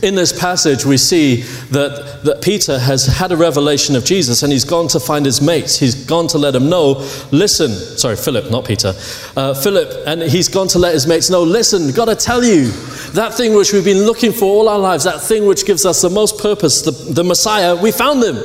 In 0.03 0.15
this 0.15 0.39
passage, 0.39 0.85
we 0.85 0.97
see 0.97 1.43
that, 1.71 2.21
that 2.25 2.43
Peter 2.43 2.79
has 2.79 3.07
had 3.07 3.33
a 3.33 3.37
revelation 3.37 3.97
of 3.97 4.05
Jesus 4.05 4.43
and 4.43 4.53
he's 4.53 4.65
gone 4.65 4.89
to 4.89 5.01
find 5.01 5.25
his 5.25 5.41
mates. 5.41 5.79
He's 5.79 5.95
gone 6.07 6.29
to 6.29 6.39
let 6.39 6.53
them 6.53 6.69
know, 6.69 7.09
listen, 7.33 7.71
sorry, 7.71 8.17
Philip, 8.17 8.51
not 8.51 8.65
Peter. 8.65 8.93
Uh, 9.37 9.55
Philip, 9.55 10.07
and 10.07 10.23
he's 10.23 10.49
gone 10.49 10.69
to 10.69 10.79
let 10.79 10.95
his 10.95 11.07
mates 11.07 11.31
know, 11.31 11.43
listen, 11.43 11.93
got 11.93 12.07
to 12.07 12.15
tell 12.15 12.45
you, 12.45 12.71
that 13.13 13.35
thing 13.35 13.55
which 13.55 13.73
we've 13.73 13.85
been 13.85 14.05
looking 14.05 14.33
for 14.33 14.45
all 14.45 14.69
our 14.69 14.79
lives, 14.79 15.05
that 15.05 15.23
thing 15.23 15.47
which 15.47 15.67
gives 15.67 15.87
us 15.87 16.03
the 16.03 16.11
most 16.11 16.39
purpose, 16.39 16.83
the, 16.83 16.91
the 17.13 17.25
Messiah, 17.25 17.75
we 17.75 17.93
found 17.93 18.23
him. 18.23 18.37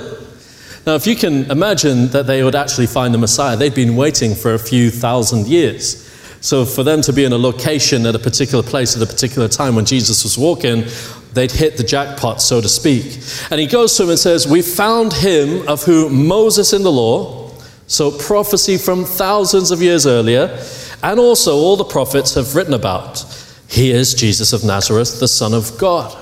Now, 0.86 0.95
if 0.95 1.05
you 1.05 1.15
can 1.15 1.50
imagine 1.51 2.07
that 2.07 2.25
they 2.25 2.43
would 2.43 2.55
actually 2.55 2.88
find 2.88 3.13
the 3.13 3.19
Messiah, 3.19 3.55
they'd 3.55 3.75
been 3.75 3.95
waiting 3.95 4.33
for 4.33 4.55
a 4.55 4.60
few 4.60 4.89
thousand 4.89 5.48
years. 5.48 6.07
So, 6.41 6.65
for 6.65 6.83
them 6.83 7.03
to 7.03 7.13
be 7.13 7.24
in 7.24 7.33
a 7.33 7.38
location 7.38 8.07
at 8.07 8.15
a 8.15 8.19
particular 8.19 8.63
place 8.63 8.98
at 8.98 9.03
a 9.03 9.05
particular 9.05 9.48
time 9.48 9.75
when 9.75 9.86
Jesus 9.86 10.24
was 10.24 10.39
walking, 10.39 10.86
they'd 11.33 11.51
hit 11.51 11.77
the 11.77 11.83
jackpot, 11.83 12.41
so 12.41 12.61
to 12.61 12.69
speak. 12.69 13.19
And 13.50 13.59
he 13.59 13.67
goes 13.67 13.95
to 13.97 14.03
him 14.03 14.09
and 14.09 14.19
says, 14.19 14.47
We 14.47 14.61
found 14.61 15.13
him 15.13 15.67
of 15.67 15.83
whom 15.83 16.27
Moses 16.27 16.73
in 16.73 16.83
the 16.83 16.91
law, 16.91 17.51
so 17.88 18.11
prophecy 18.11 18.77
from 18.77 19.05
thousands 19.05 19.71
of 19.71 19.81
years 19.81 20.05
earlier, 20.05 20.57
and 21.03 21.19
also 21.19 21.55
all 21.55 21.75
the 21.75 21.83
prophets 21.83 22.35
have 22.35 22.55
written 22.55 22.73
about. 22.73 23.25
He 23.67 23.91
is 23.91 24.13
Jesus 24.13 24.53
of 24.53 24.63
Nazareth, 24.63 25.19
the 25.19 25.27
Son 25.27 25.53
of 25.53 25.77
God. 25.77 26.17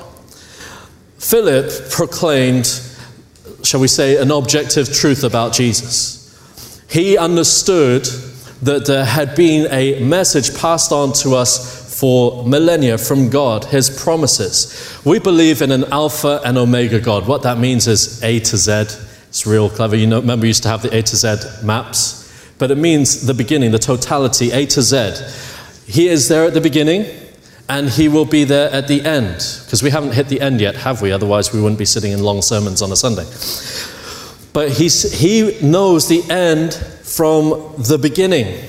Philip 1.18 1.92
proclaimed, 1.92 2.68
shall 3.64 3.80
we 3.80 3.88
say, 3.88 4.18
an 4.18 4.32
objective 4.32 4.94
truth 4.94 5.24
about 5.24 5.54
Jesus. 5.54 6.20
He 6.90 7.18
understood 7.18 8.06
that 8.62 8.86
there 8.86 9.06
had 9.06 9.36
been 9.36 9.68
a 9.72 10.00
message 10.00 10.58
passed 10.58 10.92
on 10.92 11.14
to 11.14 11.36
us 11.36 11.79
for 12.00 12.46
millennia 12.46 12.98
from 12.98 13.30
God, 13.30 13.66
His 13.66 13.90
promises. 13.90 14.98
We 15.04 15.20
believe 15.20 15.62
in 15.62 15.70
an 15.70 15.84
Alpha 15.92 16.40
and 16.46 16.58
Omega 16.58 17.02
God. 17.02 17.28
What 17.28 17.44
that 17.44 17.58
means 17.58 17.88
is 17.88 18.24
A 18.24 18.40
to 18.40 18.56
Z. 18.56 18.72
It's 19.28 19.46
real 19.46 19.70
clever. 19.70 19.98
You 19.98 20.08
know, 20.08 20.22
remember, 20.22 20.44
we 20.44 20.48
used 20.48 20.64
to 20.64 20.70
have 20.70 20.82
the 20.82 20.96
A 20.96 21.02
to 21.02 21.16
Z 21.18 21.66
maps, 21.66 22.54
but 22.58 22.72
it 22.72 22.78
means 22.78 23.28
the 23.28 23.34
beginning, 23.34 23.72
the 23.72 23.80
totality, 23.80 24.52
A 24.52 24.66
to 24.68 24.82
Z. 24.82 25.12
He 25.88 26.08
is 26.08 26.30
there 26.30 26.46
at 26.46 26.54
the 26.54 26.62
beginning, 26.62 27.06
and 27.68 27.90
He 27.90 28.08
will 28.08 28.24
be 28.24 28.46
there 28.46 28.72
at 28.72 28.88
the 28.88 29.04
end. 29.04 29.36
Because 29.66 29.84
we 29.84 29.90
haven't 29.90 30.14
hit 30.14 30.30
the 30.30 30.40
end 30.40 30.62
yet, 30.62 30.78
have 30.78 31.02
we? 31.02 31.12
Otherwise, 31.12 31.52
we 31.52 31.62
wouldn't 31.62 31.80
be 31.80 31.86
sitting 31.86 32.14
in 32.14 32.24
long 32.24 32.42
sermons 32.42 32.82
on 32.82 32.94
a 32.94 32.96
Sunday. 32.96 33.26
But 34.54 34.72
he's, 34.72 35.20
He 35.20 35.60
knows 35.62 36.08
the 36.08 36.24
end 36.32 36.74
from 36.74 37.74
the 37.78 38.00
beginning. 38.02 38.64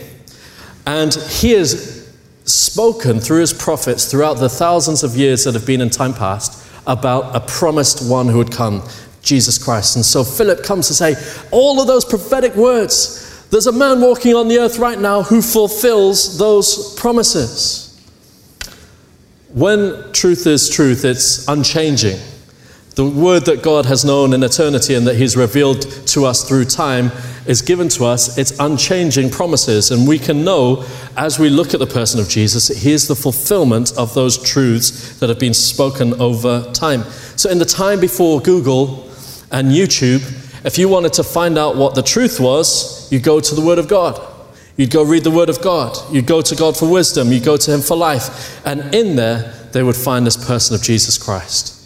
And 0.84 1.14
He 1.14 1.52
has 1.52 1.99
spoken 2.44 3.20
through 3.20 3.40
His 3.40 3.52
prophets 3.52 4.10
throughout 4.10 4.34
the 4.34 4.48
thousands 4.48 5.02
of 5.02 5.16
years 5.16 5.44
that 5.44 5.54
have 5.54 5.66
been 5.66 5.80
in 5.80 5.90
time 5.90 6.14
past 6.14 6.66
about 6.86 7.34
a 7.34 7.40
promised 7.40 8.08
one 8.08 8.26
who 8.28 8.38
would 8.38 8.52
come, 8.52 8.82
Jesus 9.22 9.62
Christ. 9.62 9.96
And 9.96 10.04
so 10.04 10.24
Philip 10.24 10.64
comes 10.64 10.88
to 10.88 10.94
say, 10.94 11.14
all 11.50 11.80
of 11.80 11.86
those 11.86 12.04
prophetic 12.04 12.54
words, 12.56 13.48
there's 13.50 13.66
a 13.66 13.72
man 13.72 14.00
walking 14.00 14.34
on 14.34 14.48
the 14.48 14.58
earth 14.58 14.78
right 14.78 14.98
now 14.98 15.22
who 15.22 15.42
fulfills 15.42 16.38
those 16.38 16.94
promises. 16.94 17.86
When 19.52 20.12
truth 20.12 20.46
is 20.46 20.68
truth, 20.70 21.04
it's 21.04 21.46
unchanging. 21.48 22.18
The 22.94 23.04
word 23.04 23.46
that 23.46 23.62
God 23.62 23.86
has 23.86 24.04
known 24.04 24.32
in 24.32 24.42
eternity 24.42 24.94
and 24.94 25.06
that 25.06 25.16
He's 25.16 25.36
revealed 25.36 25.82
to 26.08 26.24
us 26.24 26.48
through 26.48 26.66
time 26.66 27.10
is 27.46 27.62
given 27.62 27.88
to 27.90 28.04
us. 28.04 28.36
It's 28.38 28.58
unchanging 28.58 29.30
promises. 29.30 29.90
And 29.90 30.06
we 30.06 30.18
can 30.18 30.44
know 30.44 30.84
as 31.16 31.38
we 31.38 31.48
look 31.48 31.74
at 31.74 31.80
the 31.80 31.86
person 31.86 32.20
of 32.20 32.28
Jesus 32.28 32.68
that 32.68 32.78
He 32.78 32.92
is 32.92 33.08
the 33.08 33.16
fulfillment 33.16 33.92
of 33.96 34.14
those 34.14 34.42
truths 34.42 35.18
that 35.18 35.28
have 35.28 35.38
been 35.38 35.54
spoken 35.54 36.20
over 36.20 36.70
time. 36.72 37.02
So, 37.36 37.50
in 37.50 37.58
the 37.58 37.64
time 37.64 38.00
before 38.00 38.40
Google 38.40 39.08
and 39.50 39.68
YouTube, 39.68 40.22
if 40.64 40.78
you 40.78 40.88
wanted 40.88 41.14
to 41.14 41.24
find 41.24 41.56
out 41.56 41.76
what 41.76 41.94
the 41.94 42.02
truth 42.02 42.38
was, 42.38 43.10
you 43.10 43.18
go 43.18 43.40
to 43.40 43.54
the 43.54 43.62
Word 43.62 43.78
of 43.78 43.88
God. 43.88 44.20
You'd 44.76 44.90
go 44.90 45.02
read 45.02 45.24
the 45.24 45.30
Word 45.30 45.48
of 45.48 45.60
God. 45.60 45.96
You'd 46.12 46.26
go 46.26 46.42
to 46.42 46.54
God 46.54 46.76
for 46.76 46.90
wisdom. 46.90 47.32
You'd 47.32 47.44
go 47.44 47.56
to 47.56 47.70
Him 47.70 47.80
for 47.80 47.96
life. 47.96 48.64
And 48.66 48.94
in 48.94 49.16
there, 49.16 49.54
they 49.72 49.82
would 49.82 49.96
find 49.96 50.26
this 50.26 50.36
person 50.36 50.74
of 50.74 50.82
Jesus 50.82 51.18
Christ. 51.18 51.76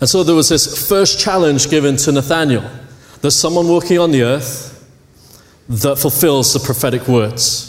And 0.00 0.08
so 0.08 0.22
there 0.22 0.34
was 0.34 0.48
this 0.48 0.88
first 0.88 1.20
challenge 1.20 1.68
given 1.68 1.96
to 1.96 2.12
Nathanael. 2.12 2.79
There's 3.20 3.36
someone 3.36 3.68
walking 3.68 3.98
on 3.98 4.12
the 4.12 4.22
earth 4.22 4.70
that 5.68 5.98
fulfills 5.98 6.52
the 6.52 6.60
prophetic 6.60 7.06
words. 7.06 7.66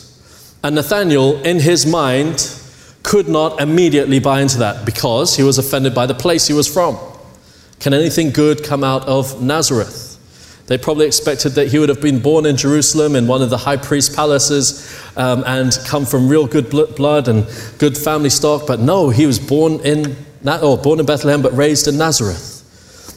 And 0.63 0.75
Nathanael, 0.75 1.41
in 1.43 1.60
his 1.60 1.86
mind, 1.86 2.58
could 3.03 3.27
not 3.27 3.60
immediately 3.60 4.20
buy 4.20 4.41
into 4.41 4.60
that 4.60 4.86
because 4.86 5.36
he 5.36 5.43
was 5.43 5.58
offended 5.58 5.93
by 5.93 6.05
the 6.05 6.13
place 6.13 6.48
he 6.48 6.53
was 6.53 6.72
from. 6.72 6.98
Can 7.79 7.93
anything 7.93 8.29
good 8.29 8.63
come 8.63 8.84
out 8.84 9.08
of 9.08 9.41
Nazareth? 9.41 10.08
They 10.67 10.77
probably 10.77 11.05
expected 11.05 11.50
that 11.53 11.67
he 11.67 11.79
would 11.79 11.89
have 11.89 12.00
been 12.00 12.20
born 12.20 12.46
in 12.46 12.55
Jerusalem 12.55 13.15
in 13.15 13.27
one 13.27 13.41
of 13.41 13.50
the 13.50 13.58
high 13.58 13.77
priest 13.77 14.15
palaces 14.15 14.98
um, 15.17 15.43
and 15.46 15.77
come 15.86 16.05
from 16.05 16.29
real 16.29 16.48
good 16.48 16.70
blood 16.70 17.27
and 17.27 17.46
good 17.77 17.98
family 17.98 18.29
stock, 18.29 18.65
but 18.67 18.79
no, 18.79 19.10
he 19.10 19.25
was 19.25 19.38
born 19.38 19.81
in 19.81 20.15
or 20.46 20.77
born 20.77 21.00
in 21.00 21.05
Bethlehem 21.05 21.41
but 21.41 21.51
raised 21.53 21.88
in 21.88 21.98
Nazareth. 21.98 22.50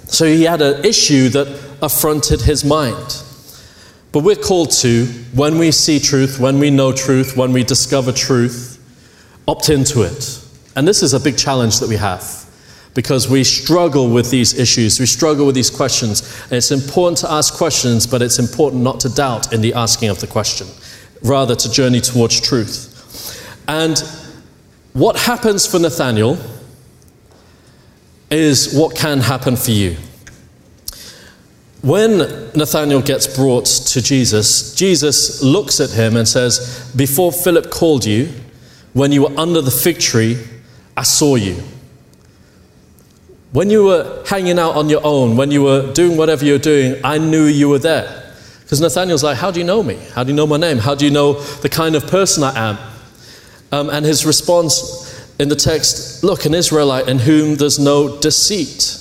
So 0.07 0.27
he 0.27 0.45
had 0.45 0.63
an 0.63 0.85
issue 0.85 1.29
that 1.31 1.49
affronted 1.83 2.43
his 2.43 2.65
mind. 2.65 3.23
But 4.13 4.23
we're 4.23 4.37
called 4.37 4.71
to, 4.83 5.07
when 5.35 5.59
we 5.59 5.73
see 5.73 5.99
truth, 5.99 6.39
when 6.39 6.59
we 6.59 6.71
know 6.71 6.93
truth, 6.93 7.37
when 7.37 7.53
we 7.53 7.65
discover 7.65 8.13
truth, 8.13 8.81
opt 9.49 9.71
into 9.71 10.03
it. 10.03 10.41
And 10.77 10.87
this 10.87 11.03
is 11.03 11.15
a 11.15 11.21
big 11.21 11.37
challenge 11.37 11.81
that 11.81 11.89
we 11.89 11.97
have 11.97 12.45
because 12.95 13.29
we 13.29 13.43
struggle 13.43 14.09
with 14.09 14.31
these 14.31 14.57
issues, 14.57 15.01
we 15.01 15.07
struggle 15.07 15.47
with 15.47 15.55
these 15.55 15.71
questions. 15.71 16.23
And 16.45 16.53
it's 16.53 16.71
important 16.71 17.19
to 17.19 17.31
ask 17.31 17.55
questions, 17.55 18.07
but 18.07 18.23
it's 18.23 18.39
important 18.39 18.83
not 18.83 19.01
to 19.01 19.09
doubt 19.09 19.53
in 19.53 19.61
the 19.61 19.75
asking 19.75 20.11
of 20.11 20.21
the 20.21 20.29
question, 20.29 20.69
rather 21.23 21.57
to 21.57 21.71
journey 21.71 22.01
towards 22.01 22.41
truth. 22.41 22.93
And 23.67 23.99
what 24.93 25.17
happens 25.17 25.67
for 25.67 25.81
Nathaniel 25.81 26.39
is 28.31 28.75
what 28.75 28.97
can 28.97 29.21
happen 29.21 29.57
for 29.57 29.71
you. 29.71 29.97
When 31.83 32.19
Nathanael 32.55 33.03
gets 33.03 33.27
brought 33.27 33.67
to 33.67 34.01
Jesus, 34.01 34.75
Jesus 34.75 35.43
looks 35.43 35.81
at 35.81 35.91
him 35.91 36.17
and 36.17 36.27
says, 36.27 36.91
Before 36.97 37.31
Philip 37.31 37.71
called 37.71 38.07
you, 38.07 38.33
when 38.95 39.13
you 39.13 39.25
were 39.25 39.39
under 39.39 39.61
the 39.61 39.71
fig 39.71 39.99
tree, 39.99 40.43
I 40.97 41.03
saw 41.03 41.35
you. 41.35 41.63
When 43.53 43.69
you 43.69 43.85
were 43.85 44.25
hanging 44.27 44.59
out 44.59 44.77
on 44.77 44.89
your 44.89 45.03
own, 45.05 45.37
when 45.37 45.51
you 45.51 45.63
were 45.63 45.93
doing 45.93 46.17
whatever 46.17 46.45
you 46.45 46.55
were 46.55 46.59
doing, 46.59 47.01
I 47.05 47.19
knew 47.19 47.45
you 47.45 47.69
were 47.69 47.79
there. 47.79 48.33
Because 48.63 48.81
Nathaniel's 48.81 49.23
like, 49.23 49.37
How 49.37 49.51
do 49.51 49.61
you 49.61 49.67
know 49.67 49.83
me? 49.83 49.97
How 50.15 50.25
do 50.25 50.31
you 50.31 50.37
know 50.37 50.47
my 50.47 50.57
name? 50.57 50.79
How 50.79 50.95
do 50.95 51.05
you 51.05 51.11
know 51.11 51.35
the 51.35 51.69
kind 51.69 51.95
of 51.97 52.07
person 52.07 52.43
I 52.45 52.71
am? 52.71 52.79
Um, 53.73 53.91
and 53.91 54.07
his 54.07 54.25
response 54.25 55.04
in 55.39 55.49
the 55.49 55.57
text 55.57 56.23
look, 56.23 56.45
an 56.45 56.55
Israelite 56.55 57.09
in 57.09 57.19
whom 57.19 57.57
there's 57.57 57.79
no 57.79 58.21
deceit. 58.21 59.01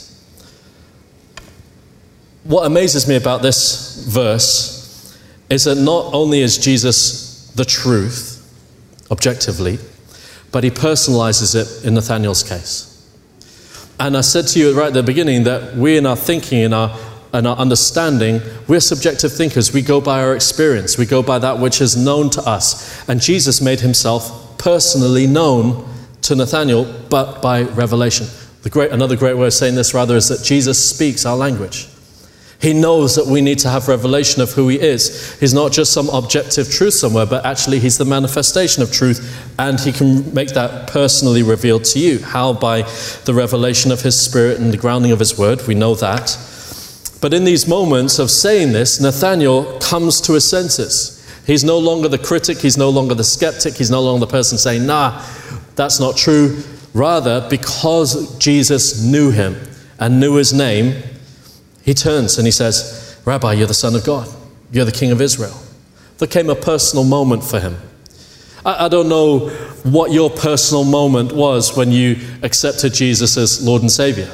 What 2.44 2.66
amazes 2.66 3.08
me 3.08 3.16
about 3.16 3.42
this 3.42 4.06
verse 4.08 5.18
is 5.50 5.64
that 5.66 5.76
not 5.76 6.14
only 6.14 6.42
is 6.42 6.58
Jesus 6.58 7.52
the 7.52 7.64
truth, 7.64 8.40
objectively, 9.12 9.78
but 10.52 10.64
he 10.64 10.70
personalizes 10.70 11.56
it 11.56 11.86
in 11.86 11.94
Nathaniel's 11.94 12.44
case. 12.44 12.90
And 14.00 14.18
I 14.18 14.22
said 14.22 14.48
to 14.48 14.60
you 14.60 14.78
right 14.78 14.88
at 14.88 14.94
the 14.94 15.04
beginning 15.04 15.44
that 15.44 15.76
we, 15.76 15.98
in 15.98 16.06
our 16.06 16.16
thinking, 16.16 16.62
in 16.62 16.74
our, 16.74 16.98
in 17.34 17.46
our 17.46 17.56
understanding, 17.56 18.42
we're 18.68 18.80
subjective 18.80 19.32
thinkers. 19.32 19.72
We 19.72 19.82
go 19.82 20.02
by 20.02 20.22
our 20.22 20.36
experience, 20.36 20.98
we 20.98 21.06
go 21.06 21.22
by 21.24 21.40
that 21.40 21.60
which 21.60 21.80
is 21.80 21.96
known 21.96 22.30
to 22.32 22.42
us. 22.42 23.08
And 23.08 23.22
Jesus 23.22 23.62
made 23.62 23.80
himself 23.80 24.58
personally 24.58 25.28
known 25.28 25.88
to 26.24 26.36
Nathaniel, 26.36 26.86
but 27.10 27.42
by 27.42 27.64
revelation. 27.64 28.28
Great, 28.70 28.92
another 28.92 29.16
great 29.16 29.38
way 29.38 29.48
of 29.48 29.54
saying 29.54 29.76
this, 29.76 29.94
rather, 29.94 30.16
is 30.16 30.30
that 30.30 30.44
Jesus 30.44 30.90
speaks 30.90 31.26
our 31.26 31.36
language. 31.36 31.88
He 32.60 32.72
knows 32.72 33.16
that 33.18 33.26
we 33.26 33.42
need 33.42 33.60
to 33.60 33.70
have 33.70 33.90
revelation 33.90 34.42
of 34.42 34.52
who 34.54 34.70
He 34.70 34.80
is. 34.80 35.38
He's 35.40 35.54
not 35.54 35.74
just 35.74 35.92
some 35.92 36.08
objective 36.10 36.72
truth 36.72 36.94
somewhere, 36.94 37.26
but 37.26 37.46
actually 37.46 37.80
He's 37.80 37.98
the 37.98 38.06
manifestation 38.06 38.82
of 38.82 38.92
truth, 38.92 39.20
and 39.60 39.78
He 39.80 39.92
can 39.92 40.34
make 40.34 40.50
that 40.50 40.88
personally 40.88 41.44
revealed 41.44 41.84
to 41.86 42.00
you. 42.00 42.20
How? 42.20 42.54
By 42.54 42.84
the 43.26 43.34
revelation 43.34 43.92
of 43.92 44.02
His 44.02 44.18
Spirit 44.18 44.60
and 44.62 44.72
the 44.72 44.78
grounding 44.78 45.12
of 45.12 45.20
His 45.20 45.38
Word. 45.38 45.68
We 45.68 45.76
know 45.76 45.94
that. 45.96 46.38
But 47.24 47.34
in 47.34 47.46
these 47.46 47.70
moments 47.70 48.20
of 48.20 48.30
saying 48.30 48.74
this, 48.74 49.00
Nathaniel 49.00 49.80
comes 49.80 50.20
to 50.22 50.34
his 50.34 50.44
senses. 50.44 51.26
He's 51.48 51.64
no 51.64 51.80
longer 51.80 52.10
the 52.10 52.18
critic, 52.18 52.58
he's 52.58 52.78
no 52.78 52.90
longer 52.90 53.16
the 53.16 53.24
skeptic, 53.24 53.76
he's 53.76 53.90
no 53.90 54.02
longer 54.02 54.26
the 54.26 54.32
person 54.32 54.58
saying, 54.58 54.86
nah, 54.86 55.22
that's 55.76 56.00
not 56.00 56.16
true. 56.18 56.64
Rather, 56.94 57.48
because 57.50 58.38
Jesus 58.38 59.04
knew 59.04 59.32
him 59.32 59.56
and 60.00 60.20
knew 60.20 60.36
his 60.36 60.54
name, 60.54 61.02
he 61.82 61.94
turns 61.94 62.38
and 62.38 62.46
he 62.48 62.52
says, 62.52 63.20
Rabbi, 63.26 63.54
you're 63.54 63.68
the 63.68 63.74
Son 63.74 63.96
of 63.96 64.06
God. 64.06 64.28
You're 64.72 64.86
the 64.86 64.92
King 64.92 65.12
of 65.12 65.22
Israel. 65.22 65.58
There 66.18 66.28
came 66.28 66.50
a 66.50 66.56
personal 66.56 67.04
moment 67.04 67.44
for 67.44 67.60
him. 67.60 67.78
I, 68.66 68.86
I 68.86 68.88
don't 68.90 69.10
know 69.10 69.50
what 69.84 70.12
your 70.12 70.30
personal 70.30 70.84
moment 70.84 71.32
was 71.32 71.76
when 71.76 71.92
you 71.92 72.18
accepted 72.44 72.94
Jesus 72.94 73.38
as 73.38 73.66
Lord 73.66 73.82
and 73.82 73.92
Savior. 73.92 74.30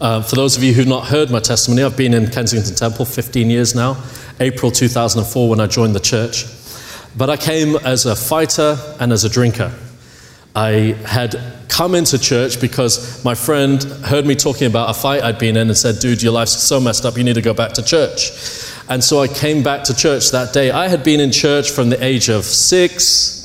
Uh, 0.00 0.22
for 0.22 0.34
those 0.34 0.56
of 0.56 0.62
you 0.62 0.72
who've 0.72 0.86
not 0.86 1.08
heard 1.08 1.30
my 1.30 1.40
testimony, 1.40 1.82
I've 1.82 1.96
been 1.96 2.14
in 2.14 2.30
Kensington 2.30 2.74
Temple 2.74 3.04
15 3.04 3.50
years 3.50 3.74
now, 3.74 4.02
April 4.38 4.70
2004 4.70 5.48
when 5.50 5.60
I 5.60 5.66
joined 5.66 5.94
the 5.94 6.00
church. 6.00 6.46
But 7.16 7.28
I 7.28 7.36
came 7.36 7.76
as 7.76 8.06
a 8.06 8.16
fighter 8.16 8.78
and 8.98 9.12
as 9.12 9.24
a 9.24 9.28
drinker. 9.28 9.74
I 10.54 10.96
had 11.06 11.36
come 11.68 11.94
into 11.94 12.18
church 12.18 12.60
because 12.60 13.24
my 13.24 13.34
friend 13.34 13.82
heard 13.82 14.26
me 14.26 14.34
talking 14.34 14.66
about 14.66 14.90
a 14.90 14.94
fight 14.94 15.22
I'd 15.22 15.38
been 15.38 15.56
in 15.56 15.68
and 15.68 15.76
said, 15.76 16.00
Dude, 16.00 16.22
your 16.22 16.32
life's 16.32 16.52
so 16.52 16.80
messed 16.80 17.04
up, 17.04 17.16
you 17.16 17.24
need 17.24 17.36
to 17.36 17.42
go 17.42 17.54
back 17.54 17.72
to 17.74 17.82
church. 17.82 18.32
And 18.88 19.02
so 19.02 19.20
I 19.20 19.28
came 19.28 19.62
back 19.62 19.84
to 19.84 19.94
church 19.94 20.32
that 20.32 20.52
day. 20.52 20.72
I 20.72 20.88
had 20.88 21.04
been 21.04 21.20
in 21.20 21.30
church 21.30 21.70
from 21.70 21.90
the 21.90 22.04
age 22.04 22.28
of 22.28 22.44
six, 22.44 23.40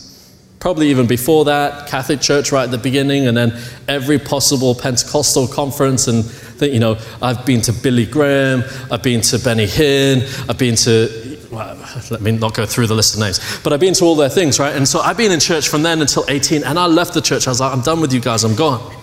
probably 0.60 0.90
even 0.90 1.06
before 1.06 1.46
that, 1.46 1.88
Catholic 1.88 2.20
church 2.20 2.52
right 2.52 2.64
at 2.64 2.72
the 2.72 2.80
beginning, 2.80 3.28
and 3.28 3.38
then 3.38 3.62
every 3.88 4.18
possible 4.18 4.74
Pentecostal 4.74 5.48
conference. 5.48 6.08
And, 6.08 6.26
you 6.62 6.80
know, 6.80 6.98
I've 7.22 7.46
been 7.46 7.62
to 7.62 7.74
Billy 7.74 8.08
Graham, 8.08 8.64
I've 8.92 9.04
been 9.04 9.22
to 9.22 9.38
Benny 9.38 9.68
Hinn, 9.68 10.24
I've 10.50 10.58
been 10.58 10.76
to 10.78 11.35
well, 11.56 11.78
let 12.12 12.22
me 12.22 12.32
not 12.34 12.54
go 12.54 12.66
through 12.66 12.88
the 12.88 12.96
list 12.96 13.16
of 13.16 13.22
names, 13.22 13.40
but 13.64 13.74
I've 13.74 13.80
been 13.80 13.94
to 13.96 14.06
all 14.06 14.16
their 14.16 14.30
things, 14.30 14.60
right? 14.60 14.76
And 14.76 14.88
so 14.88 15.00
I've 15.00 15.18
been 15.18 15.32
in 15.32 15.40
church 15.40 15.68
from 15.68 15.82
then 15.84 16.02
until 16.02 16.26
18, 16.28 16.64
and 16.64 16.78
I 16.78 16.86
left 16.86 17.14
the 17.14 17.22
church. 17.22 17.48
I 17.48 17.52
was 17.52 17.62
like, 17.62 17.74
I'm 17.74 17.82
done 17.82 18.02
with 18.02 18.14
you 18.14 18.20
guys, 18.20 18.44
I'm 18.44 18.56
gone. 18.56 18.94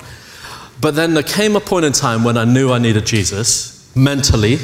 But 0.80 0.94
then 0.94 1.14
there 1.14 1.22
came 1.22 1.56
a 1.56 1.60
point 1.60 1.84
in 1.84 1.92
time 1.92 2.24
when 2.24 2.36
I 2.36 2.44
knew 2.44 2.72
I 2.72 2.78
needed 2.78 3.06
Jesus 3.06 3.90
mentally. 3.94 4.58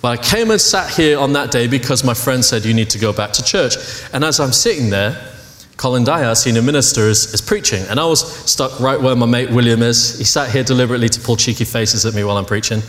But 0.00 0.18
I 0.18 0.22
came 0.22 0.50
and 0.50 0.60
sat 0.60 0.90
here 0.94 1.18
on 1.18 1.32
that 1.32 1.50
day 1.50 1.66
because 1.66 2.04
my 2.04 2.14
friend 2.14 2.44
said, 2.44 2.64
You 2.64 2.72
need 2.72 2.90
to 2.90 2.98
go 2.98 3.12
back 3.12 3.32
to 3.32 3.44
church. 3.44 3.74
And 4.12 4.24
as 4.24 4.40
I'm 4.40 4.52
sitting 4.52 4.90
there, 4.90 5.37
Colin 5.78 6.02
Dyer, 6.02 6.34
senior 6.34 6.60
minister, 6.60 7.02
is, 7.02 7.32
is, 7.32 7.40
preaching. 7.40 7.84
And 7.88 8.00
I 8.00 8.04
was 8.04 8.20
stuck 8.50 8.80
right 8.80 9.00
where 9.00 9.14
my 9.14 9.26
mate 9.26 9.48
William 9.48 9.80
is. 9.80 10.18
He 10.18 10.24
sat 10.24 10.50
here 10.50 10.64
deliberately 10.64 11.08
to 11.08 11.20
pull 11.20 11.36
cheeky 11.36 11.64
faces 11.64 12.04
at 12.04 12.14
me 12.14 12.24
while 12.24 12.36
I'm 12.36 12.44
preaching. 12.44 12.82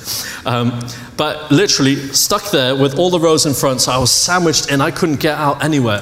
Um, 0.44 0.80
but 1.16 1.52
literally 1.52 1.96
stuck 1.96 2.50
there 2.50 2.76
with 2.76 2.98
all 2.98 3.12
the 3.12 3.20
rows 3.20 3.46
in 3.46 3.54
front, 3.54 3.82
so 3.82 3.92
I 3.92 4.00
was 4.00 4.12
sandwiched 4.12 4.72
in. 4.72 4.82
I 4.82 4.90
couldn't 4.90 5.20
get 5.20 5.38
out 5.38 5.64
anywhere. 5.64 6.02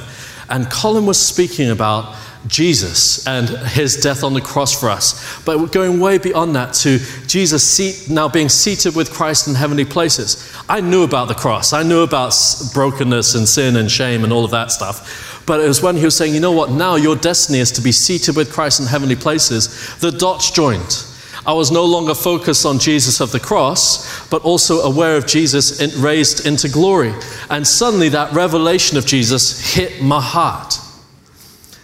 And 0.50 0.72
Colin 0.72 1.06
was 1.06 1.20
speaking 1.20 1.72
about 1.72 2.16
Jesus 2.48 3.28
and 3.28 3.50
his 3.50 3.98
death 3.98 4.24
on 4.24 4.34
the 4.34 4.40
cross 4.40 4.80
for 4.80 4.90
us. 4.90 5.44
But 5.44 5.74
going 5.74 6.00
way 6.00 6.18
beyond 6.20 6.56
that 6.56 6.74
to 6.76 7.00
Jesus 7.28 7.68
seat, 7.68 8.10
now 8.10 8.30
being 8.30 8.48
seated 8.48 8.96
with 8.96 9.12
Christ 9.12 9.50
in 9.50 9.56
heavenly 9.56 9.84
places. 9.84 10.56
I 10.70 10.80
knew 10.80 11.04
about 11.04 11.28
the 11.28 11.34
cross, 11.34 11.74
I 11.74 11.84
knew 11.84 12.04
about 12.04 12.34
brokenness 12.74 13.36
and 13.36 13.46
sin 13.46 13.76
and 13.76 13.92
shame 13.92 14.24
and 14.24 14.32
all 14.32 14.46
of 14.46 14.52
that 14.52 14.72
stuff. 14.72 15.37
But 15.48 15.62
it 15.62 15.68
was 15.68 15.82
when 15.82 15.96
he 15.96 16.04
was 16.04 16.16
saying, 16.16 16.36
you 16.36 16.42
know 16.42 16.52
what, 16.52 16.70
now 16.70 16.96
your 16.96 17.16
destiny 17.16 17.60
is 17.60 17.72
to 17.72 17.82
be 17.82 17.94
seated 17.94 18.36
with 18.36 18.52
Christ 18.52 18.82
in 18.82 18.86
heavenly 18.86 19.16
places, 19.16 19.98
the 20.00 20.12
dots 20.12 20.52
joined. 20.52 21.06
I 21.46 21.54
was 21.54 21.72
no 21.72 21.86
longer 21.86 22.14
focused 22.14 22.66
on 22.66 22.78
Jesus 22.78 23.22
of 23.22 23.32
the 23.32 23.40
cross, 23.40 24.28
but 24.28 24.44
also 24.44 24.82
aware 24.82 25.16
of 25.16 25.26
Jesus 25.26 25.82
raised 25.96 26.46
into 26.46 26.68
glory. 26.68 27.14
And 27.50 27.66
suddenly 27.66 28.10
that 28.10 28.34
revelation 28.34 28.98
of 28.98 29.06
Jesus 29.06 29.74
hit 29.74 30.02
my 30.02 30.22
heart. 30.22 30.78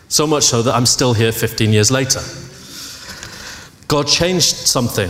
So 0.10 0.28
much 0.28 0.44
so 0.44 0.62
that 0.62 0.76
I'm 0.76 0.86
still 0.86 1.14
here 1.14 1.32
15 1.32 1.72
years 1.72 1.90
later. 1.90 2.20
God 3.88 4.08
changed 4.08 4.68
something. 4.68 5.10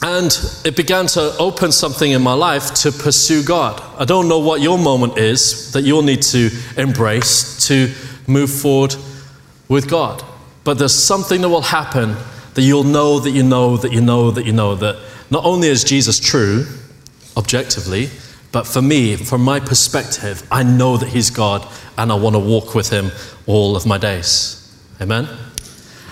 And 0.00 0.32
it 0.64 0.76
began 0.76 1.06
to 1.08 1.36
open 1.38 1.72
something 1.72 2.12
in 2.12 2.22
my 2.22 2.34
life 2.34 2.72
to 2.74 2.92
pursue 2.92 3.42
God. 3.42 3.82
I 3.98 4.04
don't 4.04 4.28
know 4.28 4.38
what 4.38 4.60
your 4.60 4.78
moment 4.78 5.18
is 5.18 5.72
that 5.72 5.82
you'll 5.82 6.02
need 6.02 6.22
to 6.22 6.50
embrace 6.76 7.66
to 7.66 7.92
move 8.28 8.50
forward 8.50 8.94
with 9.68 9.90
God. 9.90 10.22
But 10.62 10.78
there's 10.78 10.94
something 10.94 11.40
that 11.40 11.48
will 11.48 11.62
happen 11.62 12.16
that 12.54 12.62
you'll 12.62 12.84
know 12.84 13.18
that 13.18 13.30
you 13.30 13.42
know 13.42 13.76
that 13.76 13.92
you 13.92 14.00
know 14.00 14.30
that 14.30 14.46
you 14.46 14.52
know 14.52 14.74
that 14.76 14.98
not 15.30 15.44
only 15.44 15.68
is 15.68 15.84
Jesus 15.84 16.20
true, 16.20 16.66
objectively, 17.36 18.10
but 18.52 18.66
for 18.66 18.80
me, 18.80 19.16
from 19.16 19.42
my 19.42 19.60
perspective, 19.60 20.46
I 20.50 20.62
know 20.62 20.96
that 20.96 21.08
He's 21.08 21.30
God 21.30 21.66
and 21.96 22.10
I 22.10 22.14
want 22.14 22.34
to 22.34 22.40
walk 22.40 22.74
with 22.74 22.90
Him 22.90 23.10
all 23.46 23.76
of 23.76 23.84
my 23.86 23.98
days. 23.98 24.54
Amen? 25.00 25.28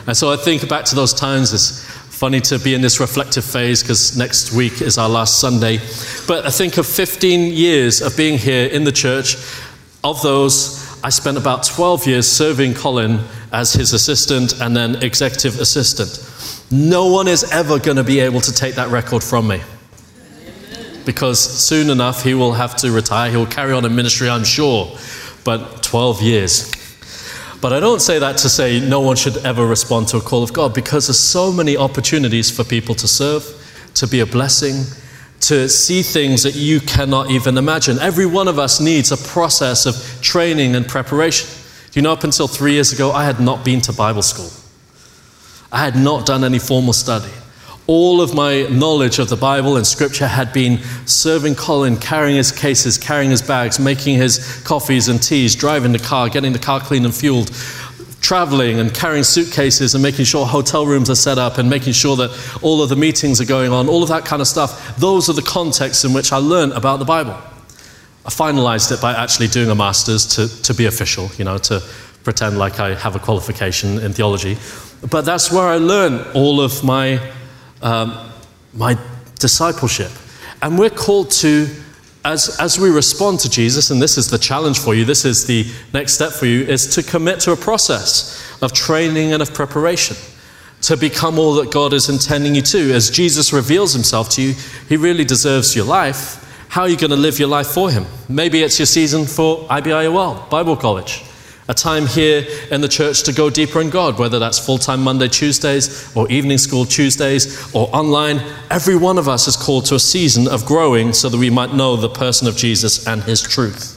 And 0.07 0.17
so 0.17 0.33
I 0.33 0.37
think 0.37 0.69
back 0.69 0.85
to 0.87 0.95
those 0.95 1.13
times, 1.13 1.53
it's 1.53 1.96
funny 2.17 2.41
to 2.41 2.59
be 2.59 2.73
in 2.73 2.81
this 2.81 2.99
reflective 2.99 3.45
phase 3.45 3.83
because 3.83 4.17
next 4.17 4.51
week 4.51 4.81
is 4.81 4.97
our 4.97 5.09
last 5.09 5.39
Sunday. 5.39 5.77
But 6.27 6.47
I 6.47 6.51
think 6.51 6.79
of 6.79 6.87
15 6.87 7.53
years 7.53 8.01
of 8.01 8.17
being 8.17 8.39
here 8.39 8.67
in 8.69 8.85
the 8.85 8.93
church. 8.93 9.37
Of 10.03 10.23
those, 10.23 10.99
I 11.05 11.11
spent 11.11 11.37
about 11.37 11.65
12 11.65 12.07
years 12.07 12.27
serving 12.27 12.73
Colin 12.73 13.21
as 13.53 13.75
his 13.75 13.93
assistant 13.93 14.59
and 14.63 14.75
then 14.75 14.97
executive 15.03 15.61
assistant. 15.61 16.25
No 16.71 17.09
one 17.09 17.29
is 17.29 17.45
ever 17.53 17.79
going 17.79 17.99
to 17.99 18.05
be 18.05 18.21
able 18.21 18.41
to 18.41 18.53
take 18.53 18.77
that 18.77 18.89
record 18.89 19.23
from 19.23 19.49
me. 19.49 19.61
Because 21.05 21.39
soon 21.39 21.91
enough 21.91 22.25
he 22.25 22.33
will 22.33 22.55
have 22.55 22.77
to 22.77 22.91
retire. 22.93 23.31
He 23.31 23.37
will 23.37 23.45
carry 23.45 23.75
on 23.75 23.85
in 23.85 23.95
ministry, 23.95 24.31
I'm 24.31 24.45
sure. 24.45 24.97
But 25.45 25.83
12 25.83 26.23
years. 26.23 26.76
But 27.67 27.73
I 27.73 27.81
don't 27.81 28.01
say 28.01 28.21
that 28.21 28.37
to 28.39 28.49
say 28.49 28.79
no 28.79 29.01
one 29.01 29.17
should 29.17 29.39
ever 29.39 29.67
respond 29.67 30.07
to 30.09 30.19
a 30.19 30.21
call 30.21 30.45
of 30.45 30.53
God 30.53 30.73
because 30.73 31.09
there's 31.09 31.19
so 31.19 31.51
many 31.51 31.77
opportunities 31.77 32.49
for 32.49 32.63
people 32.63 32.95
to 32.95 33.09
serve, 33.09 33.45
to 33.95 34.07
be 34.07 34.21
a 34.21 34.25
blessing, 34.25 34.85
to 35.41 35.69
see 35.69 36.03
things 36.03 36.45
that 36.45 36.55
you 36.55 36.79
cannot 36.79 37.29
even 37.33 37.59
imagine. 37.59 37.99
Every 37.99 38.25
one 38.25 38.47
of 38.47 38.61
us 38.61 38.79
needs 38.79 39.11
a 39.11 39.17
process 39.17 39.85
of 39.85 39.97
training 40.23 40.77
and 40.77 40.87
preparation. 40.87 41.49
You 41.93 42.03
know, 42.03 42.13
up 42.13 42.23
until 42.23 42.47
three 42.47 42.75
years 42.75 42.93
ago, 42.93 43.11
I 43.11 43.25
had 43.25 43.41
not 43.41 43.65
been 43.65 43.81
to 43.81 43.93
Bible 43.93 44.23
school, 44.23 44.53
I 45.73 45.85
had 45.85 45.97
not 45.97 46.25
done 46.25 46.45
any 46.45 46.61
formal 46.61 46.93
study. 46.93 47.33
All 47.89 48.21
of 48.21 48.35
my 48.35 48.63
knowledge 48.63 49.21
of 49.21 49.29
the 49.29 49.37
Bible 49.37 49.77
and 49.77 49.87
Scripture 49.87 50.27
had 50.27 50.53
been 50.53 50.79
serving 51.07 51.55
Colin, 51.55 51.97
carrying 51.97 52.37
his 52.37 52.51
cases, 52.51 52.99
carrying 52.99 53.31
his 53.31 53.43
bags, 53.43 53.79
making 53.79 54.17
his 54.17 54.61
coffees 54.65 55.09
and 55.09 55.23
teas, 55.23 55.55
driving 55.55 55.93
the 55.93 55.99
car, 56.01 56.29
getting 56.29 56.53
the 56.53 56.59
car 56.59 56.81
clean 56.81 57.05
and 57.05 57.15
fueled, 57.15 57.53
traveling 58.21 58.81
and 58.81 58.93
carrying 58.93 59.23
suitcases 59.23 59.95
and 59.95 60.03
making 60.03 60.25
sure 60.25 60.45
hotel 60.45 60.85
rooms 60.85 61.09
are 61.09 61.15
set 61.15 61.39
up 61.39 61.59
and 61.59 61.71
making 61.71 61.93
sure 61.93 62.17
that 62.17 62.59
all 62.61 62.83
of 62.83 62.89
the 62.89 62.97
meetings 62.97 63.41
are 63.41 63.45
going 63.45 63.71
on, 63.71 63.89
all 63.89 64.03
of 64.03 64.09
that 64.09 64.25
kind 64.25 64.43
of 64.43 64.49
stuff. 64.49 64.97
Those 64.97 65.29
are 65.29 65.35
the 65.35 65.43
contexts 65.43 66.05
in 66.05 66.13
which 66.13 66.33
I 66.33 66.39
learned 66.39 66.73
about 66.73 66.99
the 66.99 67.05
Bible. 67.05 67.35
I 68.25 68.31
finalized 68.31 68.91
it 68.91 69.01
by 69.01 69.13
actually 69.13 69.47
doing 69.47 69.71
a 69.71 69.77
master's 69.77 70.27
to, 70.35 70.63
to 70.63 70.75
be 70.75 70.87
official, 70.87 71.31
you 71.39 71.45
know, 71.45 71.59
to 71.59 71.81
pretend 72.25 72.59
like 72.59 72.81
I 72.81 72.95
have 72.97 73.15
a 73.15 73.21
qualification 73.21 74.01
in 74.01 74.13
theology. 74.13 74.59
But 75.09 75.25
that's 75.25 75.53
where 75.53 75.69
I 75.69 75.77
learned 75.77 76.27
all 76.35 76.61
of 76.61 76.83
my 76.83 77.21
um, 77.83 78.31
my 78.73 78.99
discipleship. 79.39 80.11
And 80.63 80.79
we're 80.79 80.91
called 80.91 81.31
to, 81.33 81.69
as, 82.25 82.57
as 82.61 82.79
we 82.79 82.91
respond 82.91 83.41
to 83.41 83.51
Jesus, 83.51 83.91
and 83.91 84.01
this 84.01 84.19
is 84.19 84.31
the 84.31 84.39
challenge 84.39 84.79
for 84.79 84.95
you, 84.95 85.05
this 85.05 85.25
is 85.25 85.47
the 85.47 85.67
next 85.93 86.15
step 86.15 86.33
for 86.33 86.47
you, 86.47 86.63
is 86.63 86.87
to 86.95 87.03
commit 87.03 87.41
to 87.41 87.53
a 87.53 87.57
process 87.57 88.43
of 88.63 88.73
training 88.73 89.33
and 89.33 89.43
of 89.43 89.53
preparation 89.53 90.17
to 90.83 90.97
become 90.97 91.39
all 91.39 91.55
that 91.55 91.71
God 91.71 91.93
is 91.93 92.09
intending 92.09 92.55
you 92.55 92.63
to. 92.63 92.93
As 92.93 93.11
Jesus 93.11 93.53
reveals 93.53 93.93
himself 93.93 94.29
to 94.31 94.43
you, 94.43 94.55
he 94.89 94.97
really 94.97 95.25
deserves 95.25 95.75
your 95.75 95.87
life. 95.87 96.43
How 96.69 96.83
are 96.83 96.89
you 96.89 96.97
going 96.97 97.11
to 97.11 97.17
live 97.17 97.39
your 97.39 97.49
life 97.49 97.69
for 97.69 97.91
him? 97.91 98.05
Maybe 98.29 98.63
it's 98.63 98.79
your 98.79 98.87
season 98.87 99.25
for 99.27 99.67
IBIOL, 99.69 100.51
Bible 100.51 100.77
College 100.77 101.26
a 101.69 101.75
time 101.75 102.07
here 102.07 102.47
in 102.71 102.81
the 102.81 102.89
church 102.89 103.25
to 103.25 103.33
go 103.33 103.51
deeper 103.51 103.81
in 103.81 103.91
God, 103.91 104.19
whether 104.19 104.39
that's 104.39 104.59
full 104.59 104.79
time 104.79 105.03
Monday, 105.03 105.29
Tuesdays, 105.29 106.15
or 106.17 106.31
evening 106.31 106.59
school 106.59 106.85
Tuesdays, 106.85 107.75
or 107.75 107.89
online. 107.95 108.41
Every 108.71 108.97
one 108.97 109.19
of 109.19 109.29
us 109.29 109.49
is 109.49 109.57
called 109.57 109.87
to 109.87 109.97
a 109.97 110.01
season 110.01 110.47
of 110.47 110.65
growing 110.65 111.13
so 111.13 111.29
that 111.29 111.39
we 111.39 111.51
might 111.51 111.75
know 111.75 111.97
the 111.97 112.09
person 112.09 112.47
of 112.47 112.57
Jesus 112.57 113.07
and 113.07 113.23
his 113.25 113.43
truth. 113.43 113.93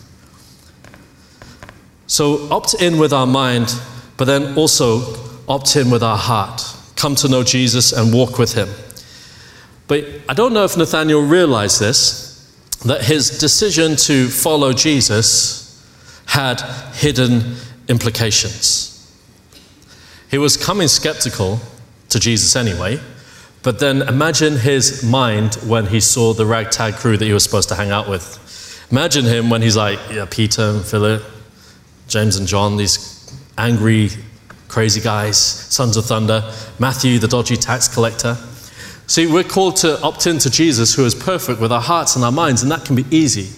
So 2.07 2.51
opt 2.51 2.73
in 2.81 2.97
with 2.97 3.13
our 3.13 3.27
mind, 3.27 3.71
but 4.17 4.25
then 4.25 4.57
also 4.57 5.15
opt 5.47 5.75
in 5.75 5.91
with 5.91 6.01
our 6.01 6.17
heart. 6.17 6.63
Come 6.95 7.15
to 7.15 7.27
know 7.27 7.43
Jesus 7.43 7.91
and 7.91 8.11
walk 8.11 8.39
with 8.39 8.53
him. 8.53 8.69
But 9.87 10.05
I 10.27 10.33
don't 10.33 10.53
know 10.53 10.63
if 10.63 10.75
Nathaniel 10.75 11.21
realized 11.21 11.79
this 11.79 12.27
that 12.85 13.03
his 13.03 13.39
decision 13.39 13.95
to 13.95 14.27
follow 14.29 14.71
Jesus 14.71 15.68
had 16.29 16.61
hidden 16.93 17.55
implications. 17.87 18.95
He 20.29 20.37
was 20.37 20.57
coming 20.57 20.87
skeptical 20.87 21.59
to 22.09 22.19
Jesus 22.19 22.55
anyway, 22.55 22.99
but 23.63 23.79
then 23.79 24.03
imagine 24.03 24.57
his 24.57 25.03
mind 25.03 25.55
when 25.65 25.87
he 25.87 25.99
saw 25.99 26.33
the 26.33 26.45
ragtag 26.45 26.93
crew 26.93 27.17
that 27.17 27.25
he 27.25 27.33
was 27.33 27.43
supposed 27.43 27.67
to 27.69 27.75
hang 27.75 27.89
out 27.89 28.07
with. 28.07 28.87
Imagine 28.91 29.25
him 29.25 29.49
when 29.49 29.63
he's 29.63 29.75
like, 29.75 29.99
yeah, 30.11 30.27
Peter 30.29 30.61
and 30.61 30.85
Philip, 30.85 31.23
James 32.07 32.37
and 32.37 32.47
John, 32.47 32.77
these 32.77 33.33
angry 33.57 34.09
crazy 34.67 35.01
guys, 35.01 35.39
sons 35.39 35.97
of 35.97 36.05
thunder, 36.05 36.43
Matthew, 36.77 37.17
the 37.17 37.27
dodgy 37.27 37.57
tax 37.57 37.87
collector. 37.87 38.37
See, 39.07 39.25
we're 39.25 39.43
called 39.43 39.77
to 39.77 39.99
opt 40.03 40.27
into 40.27 40.51
Jesus, 40.51 40.93
who 40.93 41.05
is 41.05 41.15
perfect 41.15 41.59
with 41.59 41.71
our 41.71 41.81
hearts 41.81 42.15
and 42.15 42.23
our 42.23 42.31
minds, 42.31 42.61
and 42.61 42.71
that 42.71 42.85
can 42.85 42.95
be 42.95 43.05
easy. 43.09 43.49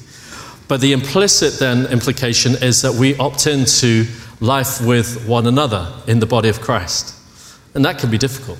But 0.71 0.79
the 0.79 0.93
implicit 0.93 1.59
then 1.59 1.85
implication 1.87 2.53
is 2.53 2.81
that 2.83 2.93
we 2.93 3.17
opt 3.17 3.45
into 3.45 4.05
life 4.39 4.79
with 4.79 5.27
one 5.27 5.45
another 5.45 5.93
in 6.07 6.19
the 6.19 6.25
body 6.25 6.47
of 6.47 6.61
Christ. 6.61 7.13
And 7.75 7.83
that 7.83 7.99
can 7.99 8.09
be 8.09 8.17
difficult. 8.17 8.57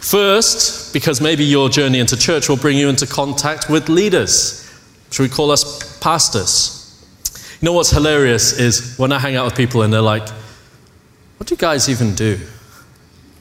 First, 0.00 0.94
because 0.94 1.20
maybe 1.20 1.44
your 1.44 1.68
journey 1.68 1.98
into 1.98 2.16
church 2.16 2.48
will 2.48 2.56
bring 2.56 2.78
you 2.78 2.88
into 2.88 3.06
contact 3.06 3.68
with 3.68 3.90
leaders. 3.90 4.66
Should 5.10 5.24
we 5.24 5.28
call 5.28 5.50
us 5.50 5.98
pastors? 5.98 7.04
You 7.60 7.66
know 7.66 7.74
what's 7.74 7.90
hilarious 7.90 8.58
is 8.58 8.96
when 8.96 9.12
I 9.12 9.18
hang 9.18 9.36
out 9.36 9.44
with 9.44 9.56
people 9.56 9.82
and 9.82 9.92
they're 9.92 10.00
like, 10.00 10.26
What 11.36 11.48
do 11.48 11.52
you 11.52 11.58
guys 11.58 11.90
even 11.90 12.14
do? 12.14 12.38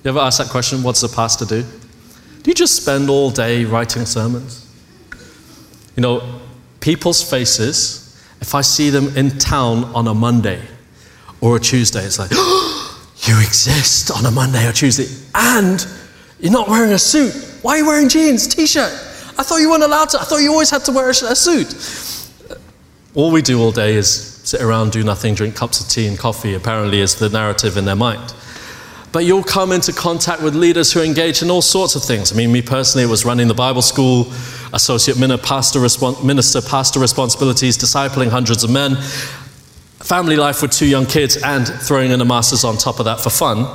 You 0.03 0.09
ever 0.09 0.19
ask 0.19 0.37
that 0.39 0.49
question? 0.49 0.83
What's 0.83 1.01
a 1.01 1.07
pastor 1.07 1.45
do? 1.45 1.61
Do 1.61 2.51
you 2.51 2.55
just 2.55 2.75
spend 2.75 3.09
all 3.09 3.29
day 3.29 3.63
writing 3.63 4.05
sermons? 4.05 4.69
You 5.95 6.01
know, 6.01 6.41
people's 6.83 7.23
faces, 7.23 8.21
if 8.41 8.53
I 8.53 8.59
see 8.59 8.89
them 8.89 9.15
in 9.15 9.37
town 9.37 9.85
on 9.95 10.05
a 10.07 10.13
Monday 10.13 10.61
or 11.39 11.55
a 11.55 11.59
Tuesday, 11.59 12.03
it's 12.03 12.19
like, 12.19 12.31
you 13.25 13.39
exist 13.39 14.11
on 14.11 14.25
a 14.25 14.31
Monday 14.31 14.67
or 14.67 14.73
Tuesday, 14.73 15.07
and 15.33 15.87
you're 16.41 16.51
not 16.51 16.67
wearing 16.67 16.91
a 16.91 16.99
suit. 16.99 17.33
Why 17.61 17.75
are 17.75 17.77
you 17.77 17.85
wearing 17.85 18.09
jeans, 18.09 18.53
t 18.53 18.67
shirt? 18.67 18.91
I 19.39 19.43
thought 19.43 19.59
you 19.59 19.69
weren't 19.69 19.83
allowed 19.83 20.09
to. 20.09 20.19
I 20.19 20.25
thought 20.25 20.41
you 20.41 20.51
always 20.51 20.69
had 20.69 20.83
to 20.83 20.91
wear 20.91 21.09
a, 21.09 21.13
suit. 21.13 22.59
All 23.15 23.31
we 23.31 23.41
do 23.41 23.61
all 23.61 23.71
day 23.71 23.95
is 23.95 24.09
sit 24.43 24.61
around, 24.61 24.91
do 24.91 25.03
nothing, 25.03 25.35
drink 25.35 25.55
cups 25.55 25.79
of 25.79 25.87
tea 25.87 26.05
and 26.05 26.19
coffee, 26.19 26.53
apparently, 26.53 26.99
is 26.99 27.15
the 27.15 27.29
narrative 27.29 27.77
in 27.77 27.85
their 27.85 27.95
mind. 27.95 28.33
But 29.13 29.25
you'll 29.25 29.43
come 29.43 29.71
into 29.71 29.93
contact 29.93 30.41
with 30.41 30.55
leaders 30.55 30.91
who 30.91 31.03
engage 31.03 31.43
in 31.43 31.51
all 31.51 31.61
sorts 31.61 31.95
of 31.95 32.03
things. 32.03 32.33
I 32.33 32.35
mean, 32.35 32.51
me 32.51 32.63
personally, 32.63 33.05
it 33.05 33.09
was 33.09 33.25
running 33.25 33.47
the 33.47 33.53
Bible 33.53 33.83
school, 33.83 34.33
associate 34.73 35.19
minister, 35.19 35.45
pastor, 35.45 35.79
minister, 36.25 36.61
pastor 36.61 36.99
responsibilities, 36.99 37.77
discipling 37.77 38.29
hundreds 38.29 38.63
of 38.63 38.71
men, 38.71 38.95
family 39.99 40.35
life 40.35 40.63
with 40.63 40.71
two 40.71 40.87
young 40.87 41.05
kids, 41.05 41.37
and 41.37 41.67
throwing 41.67 42.09
in 42.11 42.21
a 42.21 42.25
master's 42.25 42.63
on 42.63 42.75
top 42.75 42.97
of 42.97 43.05
that 43.05 43.19
for 43.21 43.29
fun. 43.29 43.65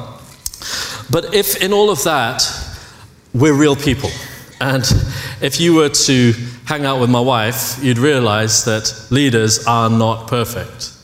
But 1.08 1.32
if 1.32 1.62
in 1.62 1.72
all 1.72 1.88
of 1.88 2.02
that, 2.02 2.42
we're 3.32 3.54
real 3.54 3.76
people, 3.76 4.10
and 4.60 4.82
if 5.40 5.60
you 5.60 5.74
were 5.74 5.88
to 5.88 6.32
hang 6.64 6.84
out 6.84 7.00
with 7.00 7.10
my 7.10 7.20
wife, 7.20 7.78
you'd 7.80 7.98
realize 7.98 8.64
that 8.64 9.06
leaders 9.10 9.64
are 9.68 9.88
not 9.88 10.26
perfect. 10.26 10.97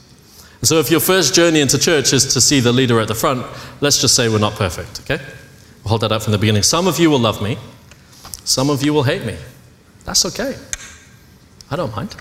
So 0.64 0.78
if 0.78 0.90
your 0.90 1.00
first 1.00 1.34
journey 1.34 1.60
into 1.60 1.78
church 1.78 2.14
is 2.14 2.32
to 2.32 2.40
see 2.40 2.58
the 2.58 2.72
leader 2.72 2.98
at 2.98 3.08
the 3.08 3.14
front, 3.14 3.44
let's 3.82 4.00
just 4.00 4.14
say 4.14 4.30
we're 4.30 4.38
not 4.38 4.54
perfect, 4.54 5.00
okay? 5.00 5.22
We'll 5.82 5.90
hold 5.90 6.00
that 6.00 6.12
up 6.12 6.22
from 6.22 6.32
the 6.32 6.38
beginning. 6.38 6.62
Some 6.62 6.86
of 6.86 6.98
you 6.98 7.10
will 7.10 7.18
love 7.18 7.42
me, 7.42 7.58
some 8.44 8.70
of 8.70 8.82
you 8.82 8.94
will 8.94 9.02
hate 9.02 9.24
me. 9.24 9.36
That's 10.04 10.24
okay. 10.24 10.56
I 11.70 11.76
don't 11.76 11.94
mind. 11.94 12.16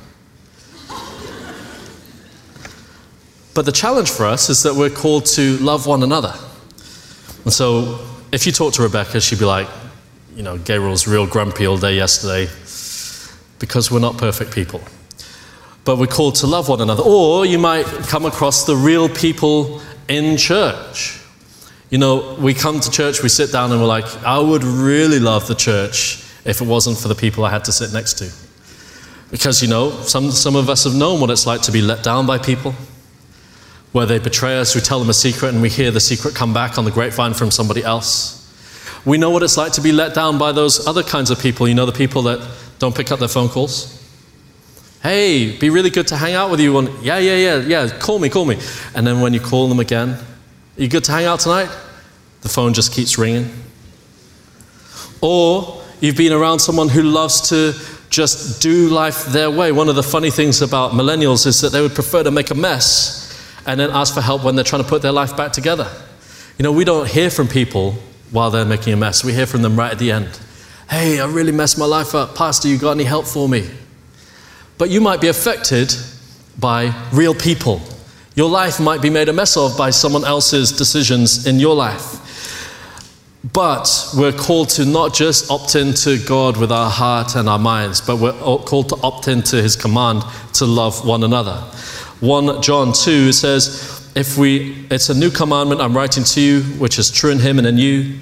But 3.53 3.65
the 3.65 3.71
challenge 3.71 4.11
for 4.11 4.25
us 4.25 4.49
is 4.49 4.63
that 4.63 4.73
we're 4.73 4.89
called 4.89 5.25
to 5.27 5.57
love 5.59 5.87
one 5.87 6.03
another. 6.03 6.33
And 7.45 7.53
so 7.53 7.99
if 8.31 8.45
you 8.45 8.51
talk 8.51 8.73
to 8.73 8.81
Rebecca, 8.81 9.21
she'd 9.21 9.39
be 9.39 9.45
like, 9.45 9.69
you 10.35 10.43
know, 10.43 10.57
Gabriel's 10.57 11.07
real 11.07 11.27
grumpy 11.27 11.65
all 11.65 11.77
day 11.77 11.95
yesterday 11.95 12.51
because 13.59 13.89
we're 13.91 13.99
not 13.99 14.17
perfect 14.17 14.51
people 14.51 14.81
but 15.85 15.97
we're 15.97 16.07
called 16.07 16.35
to 16.35 16.47
love 16.47 16.69
one 16.69 16.81
another. 16.81 17.03
Or 17.03 17.45
you 17.45 17.59
might 17.59 17.85
come 18.07 18.25
across 18.25 18.65
the 18.65 18.75
real 18.75 19.09
people 19.09 19.81
in 20.07 20.37
church. 20.37 21.19
You 21.89 21.97
know, 21.97 22.35
we 22.39 22.53
come 22.53 22.79
to 22.79 22.89
church, 22.89 23.21
we 23.21 23.29
sit 23.29 23.51
down, 23.51 23.71
and 23.71 23.81
we're 23.81 23.87
like, 23.87 24.05
I 24.23 24.39
would 24.39 24.63
really 24.63 25.19
love 25.19 25.47
the 25.47 25.55
church 25.55 26.23
if 26.45 26.61
it 26.61 26.67
wasn't 26.67 26.97
for 26.97 27.07
the 27.07 27.15
people 27.15 27.45
I 27.45 27.51
had 27.51 27.65
to 27.65 27.71
sit 27.71 27.93
next 27.93 28.13
to. 28.13 28.31
Because, 29.29 29.61
you 29.61 29.67
know, 29.67 29.91
some, 30.01 30.31
some 30.31 30.55
of 30.55 30.69
us 30.69 30.85
have 30.85 30.95
known 30.95 31.19
what 31.19 31.29
it's 31.29 31.45
like 31.45 31.61
to 31.63 31.71
be 31.71 31.81
let 31.81 32.03
down 32.03 32.25
by 32.25 32.37
people, 32.37 32.73
where 33.91 34.05
they 34.05 34.19
betray 34.19 34.57
us, 34.57 34.73
we 34.73 34.81
tell 34.81 34.99
them 34.99 35.09
a 35.09 35.13
secret, 35.13 35.49
and 35.53 35.61
we 35.61 35.69
hear 35.69 35.91
the 35.91 35.99
secret 35.99 36.33
come 36.33 36.53
back 36.53 36.77
on 36.77 36.85
the 36.85 36.91
grapevine 36.91 37.33
from 37.33 37.51
somebody 37.51 37.83
else. 37.83 38.39
We 39.05 39.17
know 39.17 39.29
what 39.29 39.43
it's 39.43 39.57
like 39.57 39.73
to 39.73 39.81
be 39.81 39.91
let 39.91 40.15
down 40.15 40.37
by 40.37 40.51
those 40.51 40.87
other 40.87 41.03
kinds 41.03 41.29
of 41.29 41.39
people, 41.39 41.67
you 41.67 41.75
know, 41.75 41.85
the 41.85 41.91
people 41.91 42.23
that 42.23 42.47
don't 42.79 42.95
pick 42.95 43.11
up 43.11 43.19
their 43.19 43.27
phone 43.27 43.49
calls 43.49 43.92
Hey, 45.03 45.57
be 45.57 45.69
really 45.69 45.89
good 45.89 46.07
to 46.07 46.15
hang 46.15 46.33
out 46.33 46.49
with 46.49 46.61
you. 46.61 46.77
On, 46.77 46.85
yeah, 47.03 47.17
yeah, 47.17 47.35
yeah, 47.35 47.57
yeah, 47.57 47.99
call 47.99 48.19
me, 48.19 48.29
call 48.29 48.45
me. 48.45 48.57
And 48.95 49.05
then 49.05 49.19
when 49.19 49.33
you 49.33 49.41
call 49.41 49.67
them 49.67 49.81
again, 49.81 50.11
are 50.11 50.81
you 50.81 50.87
good 50.87 51.03
to 51.03 51.11
hang 51.11 51.25
out 51.25 51.41
tonight? 51.41 51.69
The 52.39 52.47
phone 52.47 52.73
just 52.73 52.93
keeps 52.93 53.17
ringing. 53.17 53.51
Or 55.19 55.83
you've 55.99 56.15
been 56.15 56.31
around 56.31 56.59
someone 56.59 56.87
who 56.87 57.01
loves 57.01 57.49
to 57.49 57.73
just 58.09 58.61
do 58.61 58.87
life 58.87 59.25
their 59.25 59.51
way. 59.51 59.73
One 59.73 59.89
of 59.89 59.95
the 59.95 60.03
funny 60.03 60.31
things 60.31 60.61
about 60.61 60.93
millennials 60.93 61.45
is 61.45 61.59
that 61.59 61.73
they 61.73 61.81
would 61.81 61.95
prefer 61.95 62.23
to 62.23 62.31
make 62.31 62.49
a 62.49 62.55
mess 62.55 63.21
and 63.65 63.77
then 63.77 63.89
ask 63.89 64.13
for 64.13 64.21
help 64.21 64.45
when 64.45 64.55
they're 64.55 64.63
trying 64.63 64.83
to 64.83 64.87
put 64.87 65.01
their 65.01 65.11
life 65.11 65.35
back 65.35 65.51
together. 65.51 65.91
You 66.57 66.63
know, 66.63 66.71
we 66.71 66.85
don't 66.85 67.09
hear 67.09 67.29
from 67.29 67.49
people 67.49 67.97
while 68.31 68.51
they're 68.51 68.63
making 68.63 68.93
a 68.93 68.97
mess, 68.97 69.23
we 69.23 69.33
hear 69.33 69.45
from 69.45 69.63
them 69.63 69.77
right 69.77 69.91
at 69.91 69.99
the 69.99 70.11
end. 70.11 70.39
Hey, 70.89 71.19
I 71.19 71.25
really 71.25 71.51
messed 71.51 71.77
my 71.77 71.85
life 71.85 72.15
up. 72.15 72.35
Pastor, 72.35 72.69
you 72.69 72.77
got 72.77 72.91
any 72.91 73.03
help 73.03 73.25
for 73.25 73.49
me? 73.49 73.69
But 74.77 74.89
you 74.89 75.01
might 75.01 75.21
be 75.21 75.27
affected 75.27 75.93
by 76.59 76.93
real 77.11 77.33
people. 77.33 77.81
Your 78.35 78.49
life 78.49 78.79
might 78.79 79.01
be 79.01 79.09
made 79.09 79.29
a 79.29 79.33
mess 79.33 79.55
of 79.57 79.77
by 79.77 79.91
someone 79.91 80.25
else's 80.25 80.71
decisions 80.71 81.45
in 81.45 81.59
your 81.59 81.75
life. 81.75 82.19
But 83.51 84.09
we're 84.17 84.31
called 84.31 84.69
to 84.69 84.85
not 84.85 85.13
just 85.13 85.51
opt 85.51 85.75
into 85.75 86.17
God 86.25 86.57
with 86.57 86.71
our 86.71 86.89
heart 86.89 87.35
and 87.35 87.49
our 87.49 87.59
minds, 87.59 88.01
but 88.01 88.17
we're 88.17 88.31
called 88.31 88.89
to 88.89 88.97
opt 89.03 89.27
into 89.27 89.61
his 89.61 89.75
command 89.75 90.23
to 90.53 90.65
love 90.65 91.05
one 91.05 91.23
another. 91.23 91.57
1 92.21 92.61
John 92.61 92.93
2 92.93 93.33
says, 93.33 94.11
if 94.15 94.37
we, 94.37 94.85
it's 94.89 95.09
a 95.09 95.13
new 95.13 95.29
commandment 95.29 95.81
I'm 95.81 95.95
writing 95.95 96.23
to 96.23 96.41
you, 96.41 96.61
which 96.79 96.97
is 96.97 97.11
true 97.11 97.31
in 97.31 97.39
him 97.39 97.57
and 97.57 97.67
in 97.67 97.77
you 97.77 98.17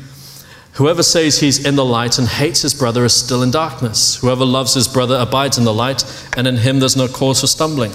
Whoever 0.74 1.04
says 1.04 1.40
he's 1.40 1.66
in 1.66 1.76
the 1.76 1.86
light 1.86 2.18
and 2.18 2.28
hates 2.28 2.62
his 2.62 2.74
brother 2.74 3.04
is 3.04 3.14
still 3.14 3.44
in 3.44 3.52
darkness. 3.52 4.16
Whoever 4.22 4.46
loves 4.46 4.74
his 4.74 4.88
brother 4.88 5.18
abides 5.20 5.58
in 5.58 5.66
the 5.66 5.74
light, 5.74 6.04
and 6.38 6.48
in 6.48 6.58
him 6.58 6.80
there's 6.80 6.96
no 6.96 7.08
cause 7.08 7.42
for 7.42 7.48
stumbling. 7.48 7.92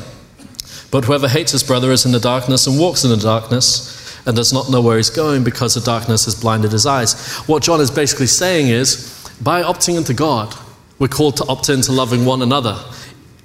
But 0.90 1.04
whoever 1.04 1.28
hates 1.28 1.52
his 1.52 1.62
brother 1.62 1.90
is 1.90 2.04
in 2.04 2.12
the 2.12 2.20
darkness 2.20 2.66
and 2.66 2.78
walks 2.78 3.04
in 3.04 3.10
the 3.10 3.16
darkness 3.16 4.20
and 4.26 4.36
does 4.36 4.52
not 4.52 4.70
know 4.70 4.80
where 4.80 4.96
he's 4.96 5.10
going 5.10 5.44
because 5.44 5.74
the 5.74 5.80
darkness 5.80 6.26
has 6.26 6.34
blinded 6.34 6.72
his 6.72 6.86
eyes. 6.86 7.36
What 7.46 7.62
John 7.62 7.80
is 7.80 7.90
basically 7.90 8.26
saying 8.26 8.68
is 8.68 9.28
by 9.40 9.62
opting 9.62 9.96
into 9.96 10.14
God, 10.14 10.54
we're 10.98 11.08
called 11.08 11.36
to 11.38 11.46
opt 11.46 11.68
into 11.68 11.92
loving 11.92 12.24
one 12.24 12.42
another. 12.42 12.78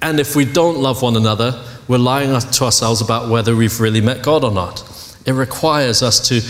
And 0.00 0.18
if 0.18 0.34
we 0.34 0.44
don't 0.44 0.78
love 0.78 1.02
one 1.02 1.16
another, 1.16 1.62
we're 1.88 1.98
lying 1.98 2.38
to 2.38 2.64
ourselves 2.64 3.00
about 3.00 3.28
whether 3.28 3.54
we've 3.54 3.80
really 3.80 4.00
met 4.00 4.22
God 4.22 4.44
or 4.44 4.50
not. 4.50 4.82
It 5.26 5.32
requires 5.32 6.02
us 6.02 6.28
to 6.28 6.40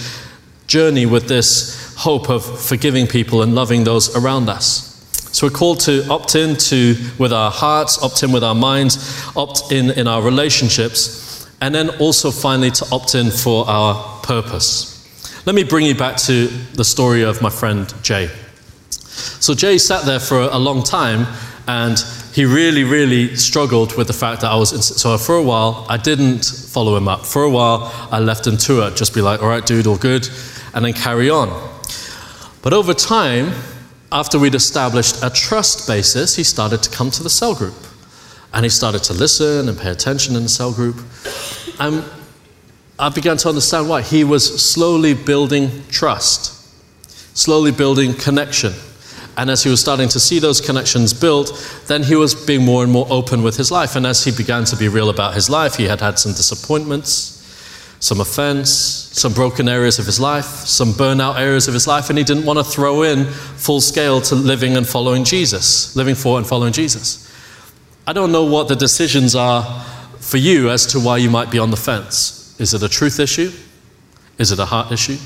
journey 0.66 1.04
with 1.04 1.28
this 1.28 1.81
hope 2.02 2.28
of 2.28 2.42
forgiving 2.44 3.06
people 3.06 3.42
and 3.42 3.54
loving 3.54 3.84
those 3.84 4.14
around 4.16 4.48
us. 4.48 4.92
So 5.32 5.46
we're 5.46 5.58
called 5.58 5.80
to 5.80 6.06
opt 6.10 6.34
in 6.34 6.56
to 6.56 6.94
with 7.18 7.32
our 7.32 7.50
hearts, 7.50 8.02
opt 8.02 8.22
in 8.22 8.32
with 8.32 8.44
our 8.44 8.54
minds, 8.54 8.94
opt 9.36 9.72
in 9.72 9.90
in 9.90 10.06
our 10.06 10.22
relationships, 10.22 11.48
and 11.60 11.74
then 11.74 11.88
also 12.00 12.30
finally 12.30 12.70
to 12.70 12.86
opt 12.92 13.14
in 13.14 13.30
for 13.30 13.68
our 13.68 14.20
purpose. 14.22 14.92
Let 15.46 15.54
me 15.54 15.64
bring 15.64 15.86
you 15.86 15.94
back 15.94 16.16
to 16.28 16.46
the 16.74 16.84
story 16.84 17.22
of 17.22 17.40
my 17.40 17.50
friend 17.50 17.92
Jay. 18.02 18.28
So 19.40 19.54
Jay 19.54 19.78
sat 19.78 20.04
there 20.04 20.20
for 20.20 20.40
a 20.40 20.58
long 20.58 20.82
time 20.82 21.26
and 21.66 21.98
he 22.32 22.44
really, 22.44 22.84
really 22.84 23.36
struggled 23.36 23.96
with 23.96 24.06
the 24.06 24.12
fact 24.12 24.40
that 24.40 24.50
I 24.50 24.56
was. 24.56 24.72
In, 24.72 24.82
so 24.82 25.18
for 25.18 25.36
a 25.36 25.42
while, 25.42 25.86
I 25.88 25.96
didn't 25.96 26.44
follow 26.44 26.96
him 26.96 27.08
up. 27.08 27.26
For 27.26 27.42
a 27.42 27.50
while, 27.50 27.90
I 28.10 28.18
left 28.20 28.46
him 28.46 28.56
to 28.56 28.86
it, 28.86 28.96
just 28.96 29.14
be 29.14 29.20
like, 29.20 29.42
all 29.42 29.48
right, 29.48 29.64
dude, 29.64 29.86
all 29.86 29.98
good, 29.98 30.28
and 30.74 30.84
then 30.84 30.92
carry 30.92 31.28
on. 31.30 31.71
But 32.62 32.72
over 32.72 32.94
time, 32.94 33.52
after 34.10 34.38
we'd 34.38 34.54
established 34.54 35.22
a 35.22 35.30
trust 35.30 35.86
basis, 35.86 36.36
he 36.36 36.44
started 36.44 36.82
to 36.82 36.90
come 36.90 37.10
to 37.10 37.22
the 37.22 37.30
cell 37.30 37.54
group. 37.54 37.74
And 38.54 38.64
he 38.64 38.70
started 38.70 39.02
to 39.04 39.14
listen 39.14 39.68
and 39.68 39.78
pay 39.78 39.90
attention 39.90 40.36
in 40.36 40.42
the 40.42 40.48
cell 40.48 40.72
group. 40.72 40.96
And 41.80 42.04
I 42.98 43.08
began 43.08 43.36
to 43.38 43.48
understand 43.48 43.88
why. 43.88 44.02
He 44.02 44.24
was 44.24 44.62
slowly 44.62 45.14
building 45.14 45.82
trust, 45.88 46.70
slowly 47.36 47.72
building 47.72 48.14
connection. 48.14 48.74
And 49.36 49.50
as 49.50 49.62
he 49.62 49.70
was 49.70 49.80
starting 49.80 50.08
to 50.10 50.20
see 50.20 50.38
those 50.38 50.60
connections 50.60 51.12
built, 51.14 51.50
then 51.86 52.02
he 52.02 52.14
was 52.14 52.34
being 52.34 52.64
more 52.64 52.82
and 52.82 52.92
more 52.92 53.06
open 53.08 53.42
with 53.42 53.56
his 53.56 53.70
life. 53.70 53.96
And 53.96 54.06
as 54.06 54.24
he 54.24 54.30
began 54.30 54.64
to 54.66 54.76
be 54.76 54.88
real 54.88 55.08
about 55.08 55.34
his 55.34 55.48
life, 55.48 55.76
he 55.76 55.84
had 55.84 56.00
had 56.00 56.18
some 56.18 56.32
disappointments 56.32 57.32
some 58.02 58.20
offense, 58.20 59.01
some 59.12 59.32
broken 59.32 59.68
areas 59.68 59.98
of 59.98 60.06
his 60.06 60.18
life, 60.18 60.44
some 60.44 60.92
burnout 60.92 61.38
areas 61.38 61.68
of 61.68 61.74
his 61.74 61.86
life, 61.86 62.08
and 62.08 62.18
he 62.18 62.24
didn't 62.24 62.44
want 62.44 62.58
to 62.58 62.64
throw 62.64 63.02
in 63.02 63.26
full 63.26 63.80
scale 63.80 64.20
to 64.22 64.34
living 64.34 64.76
and 64.76 64.88
following 64.88 65.22
Jesus, 65.22 65.94
living 65.94 66.14
for 66.14 66.38
and 66.38 66.46
following 66.46 66.72
Jesus. 66.72 67.30
I 68.06 68.12
don't 68.12 68.32
know 68.32 68.44
what 68.44 68.68
the 68.68 68.74
decisions 68.74 69.34
are 69.34 69.84
for 70.18 70.38
you 70.38 70.70
as 70.70 70.86
to 70.86 70.98
why 70.98 71.18
you 71.18 71.30
might 71.30 71.50
be 71.50 71.58
on 71.58 71.70
the 71.70 71.76
fence. 71.76 72.58
Is 72.58 72.74
it 72.74 72.82
a 72.82 72.88
truth 72.88 73.20
issue? 73.20 73.52
Is 74.38 74.50
it 74.50 74.58
a 74.58 74.64
heart 74.64 74.90
issue? 74.90 75.18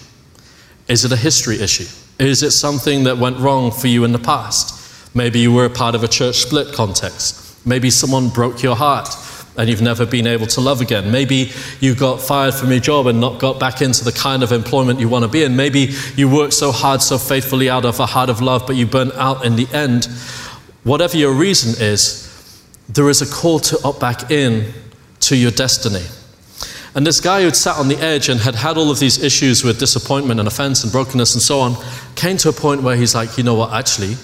Is 0.88 1.05
it 1.05 1.12
a 1.12 1.16
history 1.16 1.61
issue? 1.61 1.87
Is 2.18 2.42
it 2.42 2.51
something 2.51 3.05
that 3.05 3.18
went 3.18 3.38
wrong 3.38 3.70
for 3.70 3.87
you 3.87 4.05
in 4.05 4.12
the 4.12 4.18
past? 4.18 5.14
Maybe 5.14 5.38
you 5.38 5.53
were 5.53 5.64
a 5.64 5.70
part 5.70 5.94
of 5.94 6.03
a 6.03 6.09
church 6.09 6.37
split 6.37 6.75
context. 6.75 7.66
Maybe 7.66 7.90
someone 7.90 8.29
broke 8.31 8.62
your 8.62 8.77
heart 8.77 9.09
and 9.56 9.68
you've 9.68 9.82
never 9.82 10.06
been 10.06 10.26
able 10.26 10.46
to 10.48 10.60
love 10.60 10.80
again. 10.80 11.10
Maybe 11.10 11.52
you 11.80 11.94
got 11.94 12.20
fired 12.20 12.54
from 12.54 12.70
your 12.70 12.80
job 12.80 13.06
and 13.06 13.20
not 13.20 13.38
got 13.38 13.58
back 13.58 13.82
into 13.82 14.04
the 14.04 14.12
kind 14.12 14.42
of 14.42 14.52
employment 14.52 15.00
you 15.00 15.08
want 15.08 15.24
to 15.24 15.30
be 15.30 15.42
in. 15.42 15.56
Maybe 15.56 15.90
you 16.16 16.28
worked 16.28 16.54
so 16.54 16.72
hard, 16.72 17.02
so 17.02 17.18
faithfully 17.18 17.70
out 17.70 17.84
of 17.84 17.98
a 18.00 18.06
heart 18.06 18.30
of 18.30 18.40
love, 18.40 18.66
but 18.66 18.76
you 18.76 18.86
burnt 18.86 19.14
out 19.14 19.44
in 19.44 19.56
the 19.56 19.66
end. 19.72 20.06
Whatever 20.84 21.16
your 21.16 21.32
reason 21.32 21.74
is, 21.82 22.26
there 22.88 23.08
is 23.08 23.22
a 23.22 23.26
call 23.26 23.58
to 23.60 23.78
opt 23.84 24.00
back 24.00 24.30
in 24.30 24.72
to 25.20 25.36
your 25.36 25.50
destiny. 25.50 26.04
And 26.94 27.06
this 27.06 27.20
guy 27.20 27.42
who'd 27.42 27.54
sat 27.54 27.76
on 27.76 27.88
the 27.88 27.98
edge 27.98 28.30
and 28.30 28.40
had 28.40 28.54
had 28.54 28.78
all 28.78 28.90
of 28.90 28.98
these 28.98 29.22
issues 29.22 29.62
with 29.62 29.78
disappointment 29.78 30.40
and 30.40 30.48
offense 30.48 30.82
and 30.82 30.90
brokenness 30.90 31.34
and 31.34 31.42
so 31.42 31.60
on 31.60 31.76
came 32.14 32.38
to 32.38 32.48
a 32.48 32.52
point 32.52 32.82
where 32.82 32.96
he's 32.96 33.14
like, 33.14 33.36
you 33.36 33.44
know 33.44 33.54
what, 33.54 33.72
actually, 33.74 34.16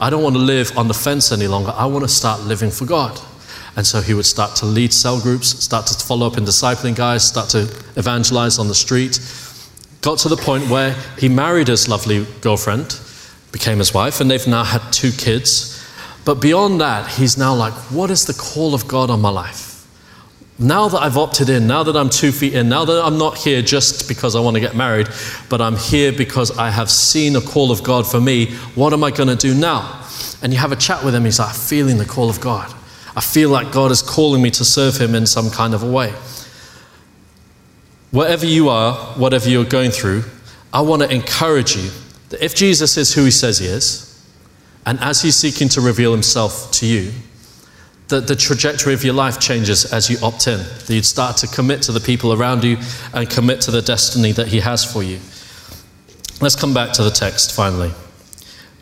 I 0.00 0.10
don't 0.10 0.22
want 0.22 0.36
to 0.36 0.42
live 0.42 0.76
on 0.76 0.88
the 0.88 0.94
fence 0.94 1.32
any 1.32 1.46
longer. 1.46 1.72
I 1.74 1.86
want 1.86 2.04
to 2.04 2.08
start 2.08 2.42
living 2.42 2.70
for 2.70 2.84
God. 2.84 3.18
And 3.78 3.86
so 3.86 4.00
he 4.00 4.12
would 4.12 4.26
start 4.26 4.56
to 4.56 4.66
lead 4.66 4.92
cell 4.92 5.20
groups, 5.20 5.50
start 5.62 5.86
to 5.86 6.04
follow 6.04 6.26
up 6.26 6.36
in 6.36 6.42
discipling 6.42 6.96
guys, 6.96 7.24
start 7.24 7.48
to 7.50 7.72
evangelize 7.94 8.58
on 8.58 8.66
the 8.66 8.74
street. 8.74 9.20
Got 10.00 10.18
to 10.18 10.28
the 10.28 10.36
point 10.36 10.68
where 10.68 10.96
he 11.16 11.28
married 11.28 11.68
his 11.68 11.88
lovely 11.88 12.26
girlfriend, 12.40 13.00
became 13.52 13.78
his 13.78 13.94
wife, 13.94 14.20
and 14.20 14.28
they've 14.28 14.44
now 14.48 14.64
had 14.64 14.82
two 14.92 15.12
kids. 15.12 15.88
But 16.24 16.40
beyond 16.40 16.80
that, 16.80 17.08
he's 17.08 17.38
now 17.38 17.54
like, 17.54 17.72
what 17.92 18.10
is 18.10 18.26
the 18.26 18.32
call 18.32 18.74
of 18.74 18.88
God 18.88 19.10
on 19.10 19.20
my 19.20 19.30
life? 19.30 19.86
Now 20.58 20.88
that 20.88 21.00
I've 21.00 21.16
opted 21.16 21.48
in, 21.48 21.68
now 21.68 21.84
that 21.84 21.96
I'm 21.96 22.10
two 22.10 22.32
feet 22.32 22.54
in, 22.54 22.68
now 22.68 22.84
that 22.84 23.04
I'm 23.04 23.16
not 23.16 23.38
here 23.38 23.62
just 23.62 24.08
because 24.08 24.34
I 24.34 24.40
want 24.40 24.56
to 24.56 24.60
get 24.60 24.74
married, 24.74 25.06
but 25.48 25.60
I'm 25.60 25.76
here 25.76 26.10
because 26.10 26.50
I 26.58 26.70
have 26.70 26.90
seen 26.90 27.36
a 27.36 27.40
call 27.40 27.70
of 27.70 27.84
God 27.84 28.08
for 28.08 28.20
me, 28.20 28.46
what 28.74 28.92
am 28.92 29.04
I 29.04 29.12
going 29.12 29.28
to 29.28 29.36
do 29.36 29.54
now? 29.54 30.04
And 30.42 30.52
you 30.52 30.58
have 30.58 30.72
a 30.72 30.76
chat 30.76 31.04
with 31.04 31.14
him, 31.14 31.24
he's 31.24 31.38
like, 31.38 31.54
feeling 31.54 31.98
the 31.98 32.04
call 32.04 32.28
of 32.28 32.40
God. 32.40 32.74
I 33.18 33.20
feel 33.20 33.50
like 33.50 33.72
God 33.72 33.90
is 33.90 34.00
calling 34.00 34.40
me 34.40 34.52
to 34.52 34.64
serve 34.64 34.96
Him 34.96 35.16
in 35.16 35.26
some 35.26 35.50
kind 35.50 35.74
of 35.74 35.82
a 35.82 35.90
way. 35.90 36.14
Wherever 38.12 38.46
you 38.46 38.68
are, 38.68 38.94
whatever 39.18 39.50
you're 39.50 39.64
going 39.64 39.90
through, 39.90 40.22
I 40.72 40.82
want 40.82 41.02
to 41.02 41.12
encourage 41.12 41.74
you 41.74 41.90
that 42.28 42.44
if 42.44 42.54
Jesus 42.54 42.96
is 42.96 43.12
who 43.12 43.24
He 43.24 43.32
says 43.32 43.58
He 43.58 43.66
is, 43.66 44.24
and 44.86 45.00
as 45.00 45.20
He's 45.20 45.34
seeking 45.34 45.68
to 45.70 45.80
reveal 45.80 46.12
Himself 46.12 46.70
to 46.74 46.86
you, 46.86 47.10
that 48.06 48.28
the 48.28 48.36
trajectory 48.36 48.94
of 48.94 49.02
your 49.02 49.14
life 49.14 49.40
changes 49.40 49.92
as 49.92 50.08
you 50.08 50.16
opt 50.22 50.46
in, 50.46 50.60
that 50.60 50.88
you'd 50.88 51.04
start 51.04 51.38
to 51.38 51.48
commit 51.48 51.82
to 51.82 51.90
the 51.90 51.98
people 51.98 52.32
around 52.32 52.62
you 52.62 52.76
and 53.12 53.28
commit 53.28 53.60
to 53.62 53.72
the 53.72 53.82
destiny 53.82 54.30
that 54.30 54.46
He 54.46 54.60
has 54.60 54.84
for 54.84 55.02
you. 55.02 55.18
Let's 56.40 56.54
come 56.54 56.72
back 56.72 56.92
to 56.92 57.02
the 57.02 57.10
text 57.10 57.52
finally. 57.56 57.90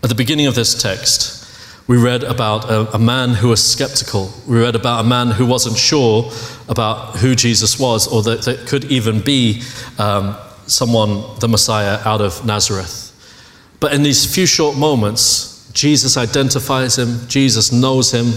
At 0.02 0.10
the 0.10 0.14
beginning 0.14 0.46
of 0.46 0.54
this 0.54 0.74
text, 0.82 1.35
we 1.88 1.96
read 1.96 2.24
about 2.24 2.68
a, 2.68 2.96
a, 2.96 2.98
man 2.98 3.30
who 3.30 3.48
was 3.48 3.62
skeptical. 3.64 4.32
We 4.46 4.58
read 4.58 4.74
about 4.74 5.04
a 5.04 5.08
man 5.08 5.28
who 5.28 5.46
wasn't 5.46 5.76
sure 5.76 6.32
about 6.68 7.16
who 7.18 7.36
Jesus 7.36 7.78
was 7.78 8.08
or 8.08 8.22
that, 8.24 8.42
that 8.42 8.66
could 8.66 8.86
even 8.86 9.20
be 9.20 9.62
um, 9.98 10.36
someone, 10.66 11.22
the 11.38 11.46
Messiah, 11.48 12.00
out 12.04 12.20
of 12.20 12.44
Nazareth. 12.44 13.12
But 13.78 13.92
in 13.92 14.02
these 14.02 14.32
few 14.32 14.46
short 14.46 14.76
moments, 14.76 15.70
Jesus 15.72 16.16
identifies 16.16 16.98
him, 16.98 17.28
Jesus 17.28 17.70
knows 17.70 18.10
him, 18.10 18.32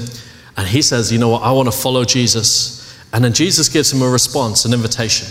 and 0.58 0.68
he 0.68 0.82
says, 0.82 1.12
You 1.12 1.18
know 1.18 1.30
what, 1.30 1.42
I 1.42 1.52
want 1.52 1.72
to 1.72 1.78
follow 1.78 2.04
Jesus. 2.04 2.78
And 3.14 3.24
then 3.24 3.34
Jesus 3.34 3.70
gives 3.70 3.92
him 3.92 4.04
a 4.04 4.10
response, 4.10 4.66
an 4.66 4.74
invitation. 4.74 5.28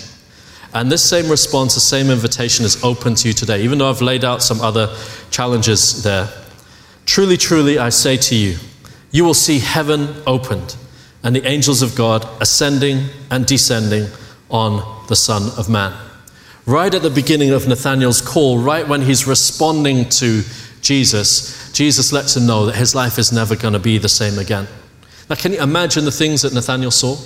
And 0.74 0.90
this 0.90 1.08
same 1.08 1.30
response, 1.30 1.74
the 1.74 1.80
same 1.80 2.10
invitation 2.10 2.64
is 2.64 2.82
open 2.82 3.14
to 3.14 3.28
you 3.28 3.34
today, 3.34 3.62
even 3.62 3.78
though 3.78 3.88
I've 3.88 4.02
laid 4.02 4.24
out 4.24 4.42
some 4.42 4.60
other 4.60 4.94
challenges 5.30 6.02
there. 6.02 6.28
Truly, 7.08 7.38
truly, 7.38 7.78
I 7.78 7.88
say 7.88 8.18
to 8.18 8.34
you, 8.34 8.58
you 9.12 9.24
will 9.24 9.32
see 9.32 9.60
heaven 9.60 10.14
opened 10.26 10.76
and 11.22 11.34
the 11.34 11.44
angels 11.48 11.80
of 11.80 11.96
God 11.96 12.28
ascending 12.38 13.06
and 13.30 13.46
descending 13.46 14.08
on 14.50 15.06
the 15.08 15.16
Son 15.16 15.50
of 15.56 15.70
Man. 15.70 15.98
Right 16.66 16.92
at 16.92 17.00
the 17.00 17.08
beginning 17.08 17.50
of 17.50 17.66
Nathanael's 17.66 18.20
call, 18.20 18.58
right 18.58 18.86
when 18.86 19.00
he's 19.00 19.26
responding 19.26 20.10
to 20.10 20.42
Jesus, 20.82 21.72
Jesus 21.72 22.12
lets 22.12 22.36
him 22.36 22.44
know 22.44 22.66
that 22.66 22.76
his 22.76 22.94
life 22.94 23.18
is 23.18 23.32
never 23.32 23.56
going 23.56 23.72
to 23.72 23.80
be 23.80 23.96
the 23.96 24.10
same 24.10 24.38
again. 24.38 24.68
Now, 25.30 25.36
can 25.36 25.52
you 25.52 25.62
imagine 25.62 26.04
the 26.04 26.12
things 26.12 26.42
that 26.42 26.52
Nathanael 26.52 26.90
saw? 26.90 27.16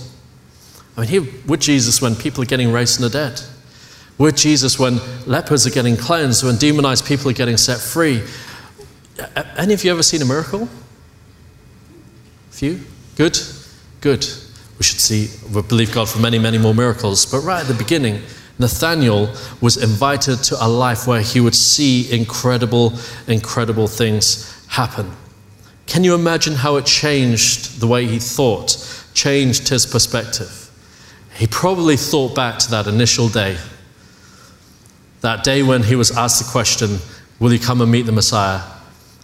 I 0.97 1.01
mean, 1.01 1.11
here 1.11 1.23
with 1.49 1.61
Jesus 1.61 2.01
when 2.01 2.14
people 2.14 2.45
are 2.45 2.47
getting 2.47 2.71
raised 2.71 2.99
from 2.99 3.03
the 3.03 3.11
dead, 3.11 3.42
with 4.16 4.37
Jesus 4.37 4.79
when 4.79 5.01
lepers 5.27 5.66
are 5.66 5.71
getting 5.71 5.97
cleansed, 5.97 6.45
when 6.45 6.57
demonized 6.57 7.05
people 7.05 7.29
are 7.31 7.35
getting 7.35 7.57
set 7.57 7.81
free, 7.81 8.23
any 9.57 9.75
of 9.75 9.85
you 9.85 9.90
ever 9.90 10.03
seen 10.03 10.22
a 10.22 10.25
miracle? 10.25 10.68
Few? 12.51 12.81
Good? 13.16 13.38
Good. 14.01 14.27
We 14.79 14.85
should 14.85 15.01
see, 15.01 15.29
we 15.53 15.62
believe 15.62 15.92
God 15.92 16.09
for 16.09 16.18
many, 16.18 16.38
many 16.38 16.59
more 16.59 16.75
miracles. 16.75 17.27
But 17.27 17.40
right 17.40 17.61
at 17.61 17.68
the 17.68 17.75
beginning, 17.75 18.22
Nathaniel 18.59 19.35
was 19.61 19.77
invited 19.77 20.42
to 20.44 20.57
a 20.64 20.68
life 20.68 21.07
where 21.07 21.20
he 21.20 21.40
would 21.40 21.55
see 21.55 22.11
incredible, 22.12 22.92
incredible 23.27 23.87
things 23.87 24.66
happen. 24.68 25.11
Can 25.87 26.05
you 26.05 26.14
imagine 26.14 26.55
how 26.55 26.77
it 26.77 26.87
changed 26.87 27.81
the 27.81 27.87
way 27.87 28.07
he 28.07 28.18
thought, 28.18 28.77
changed 29.14 29.68
his 29.68 29.85
perspective? 29.85 30.70
He 31.35 31.46
probably 31.46 31.96
thought 31.96 32.35
back 32.35 32.59
to 32.61 32.70
that 32.70 32.87
initial 32.87 33.29
day, 33.29 33.59
that 35.22 35.44
day 35.44 35.62
when 35.62 35.83
he 35.83 35.96
was 35.96 36.16
asked 36.16 36.44
the 36.44 36.51
question, 36.51 36.98
Will 37.38 37.53
you 37.53 37.59
come 37.59 37.81
and 37.81 37.90
meet 37.90 38.07
the 38.07 38.12
Messiah? 38.12 38.62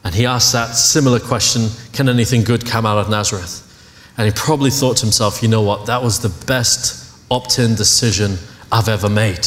And 0.05 0.15
he 0.15 0.27
asked 0.27 0.53
that 0.53 0.73
similar 0.73 1.21
question 1.21 1.69
Can 1.93 2.09
anything 2.09 2.45
good 2.45 2.67
come 2.67 2.87
out 2.87 2.99
of 2.99 3.11
Nazareth? 3.11 3.65
And 4.17 4.27
he 4.27 4.33
probably 4.33 4.71
thought 4.71 4.97
to 4.99 5.07
himself, 5.07 5.43
you 5.43 5.49
know 5.49 5.63
what? 5.63 5.87
That 5.87 6.03
was 6.03 6.21
the 6.21 6.47
best 6.47 7.17
opt 7.31 7.59
in 7.59 7.77
decision 7.77 8.37
I've 8.73 8.89
ever 8.89 9.09
made. 9.09 9.47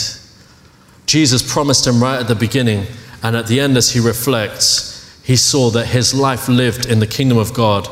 Jesus 1.05 1.41
promised 1.41 1.85
him 1.85 2.01
right 2.01 2.19
at 2.19 2.29
the 2.29 2.35
beginning, 2.35 2.85
and 3.21 3.35
at 3.35 3.47
the 3.47 3.59
end, 3.59 3.75
as 3.75 3.91
he 3.91 3.99
reflects, 3.99 5.21
he 5.23 5.35
saw 5.35 5.69
that 5.71 5.87
his 5.87 6.13
life 6.13 6.47
lived 6.47 6.85
in 6.85 6.99
the 6.99 7.07
kingdom 7.07 7.37
of 7.37 7.53
God 7.53 7.87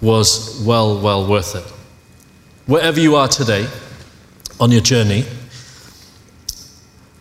was 0.00 0.62
well, 0.64 1.00
well 1.00 1.26
worth 1.26 1.54
it. 1.54 1.64
Wherever 2.66 2.98
you 2.98 3.14
are 3.16 3.28
today 3.28 3.68
on 4.58 4.70
your 4.70 4.80
journey, 4.80 5.24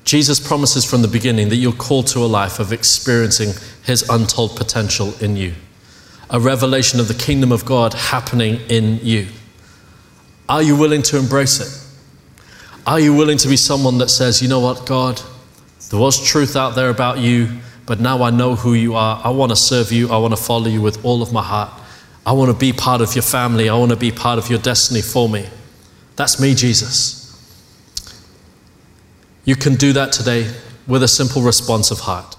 Jesus 0.04 0.40
promises 0.40 0.84
from 0.84 1.02
the 1.02 1.08
beginning 1.08 1.50
that 1.50 1.58
you're 1.58 1.72
called 1.72 2.08
to 2.08 2.20
a 2.20 2.26
life 2.26 2.60
of 2.60 2.74
experiencing 2.74 3.54
his 3.84 4.08
untold 4.10 4.56
potential 4.56 5.14
in 5.22 5.36
you, 5.36 5.54
a 6.30 6.40
revelation 6.40 7.00
of 7.00 7.08
the 7.08 7.14
kingdom 7.14 7.52
of 7.52 7.66
God 7.66 7.94
happening 7.94 8.60
in 8.70 9.00
you. 9.04 9.28
Are 10.50 10.62
you 10.62 10.76
willing 10.76 11.02
to 11.04 11.18
embrace 11.18 11.60
it? 11.60 11.78
Are 12.86 13.00
you 13.00 13.14
willing 13.14 13.38
to 13.38 13.48
be 13.48 13.58
someone 13.58 14.00
that 14.00 14.10
says, 14.10 14.42
you 14.42 14.50
know 14.50 14.60
what, 14.60 14.86
God, 14.88 15.22
there 15.92 16.00
was 16.00 16.26
truth 16.26 16.56
out 16.56 16.76
there 16.76 16.90
about 16.90 17.20
you, 17.20 17.60
but 17.86 18.00
now 18.00 18.24
I 18.24 18.32
know 18.32 18.56
who 18.56 18.74
you 18.74 18.96
are. 18.96 19.22
I 19.24 19.30
want 19.30 19.52
to 19.52 19.56
serve 19.56 19.92
you. 19.92 20.12
I 20.12 20.18
want 20.18 20.36
to 20.36 20.42
follow 20.42 20.68
you 20.68 20.82
with 20.82 21.04
all 21.06 21.22
of 21.22 21.32
my 21.32 21.44
heart. 21.44 21.72
I 22.26 22.32
want 22.34 22.52
to 22.52 22.58
be 22.58 22.74
part 22.74 23.02
of 23.02 23.16
your 23.16 23.24
family. 23.24 23.70
I 23.70 23.76
want 23.76 23.92
to 23.92 23.98
be 23.98 24.12
part 24.12 24.40
of 24.40 24.50
your 24.50 24.60
destiny 24.60 25.02
for 25.02 25.30
me. 25.30 25.48
That's 26.16 26.40
me, 26.40 26.56
Jesus. 26.56 27.21
You 29.44 29.56
can 29.56 29.76
do 29.76 29.92
that 29.94 30.12
today 30.12 30.54
with 30.88 31.04
a 31.04 31.08
simple 31.08 31.42
response 31.42 31.92
of 31.92 32.02
heart. 32.02 32.36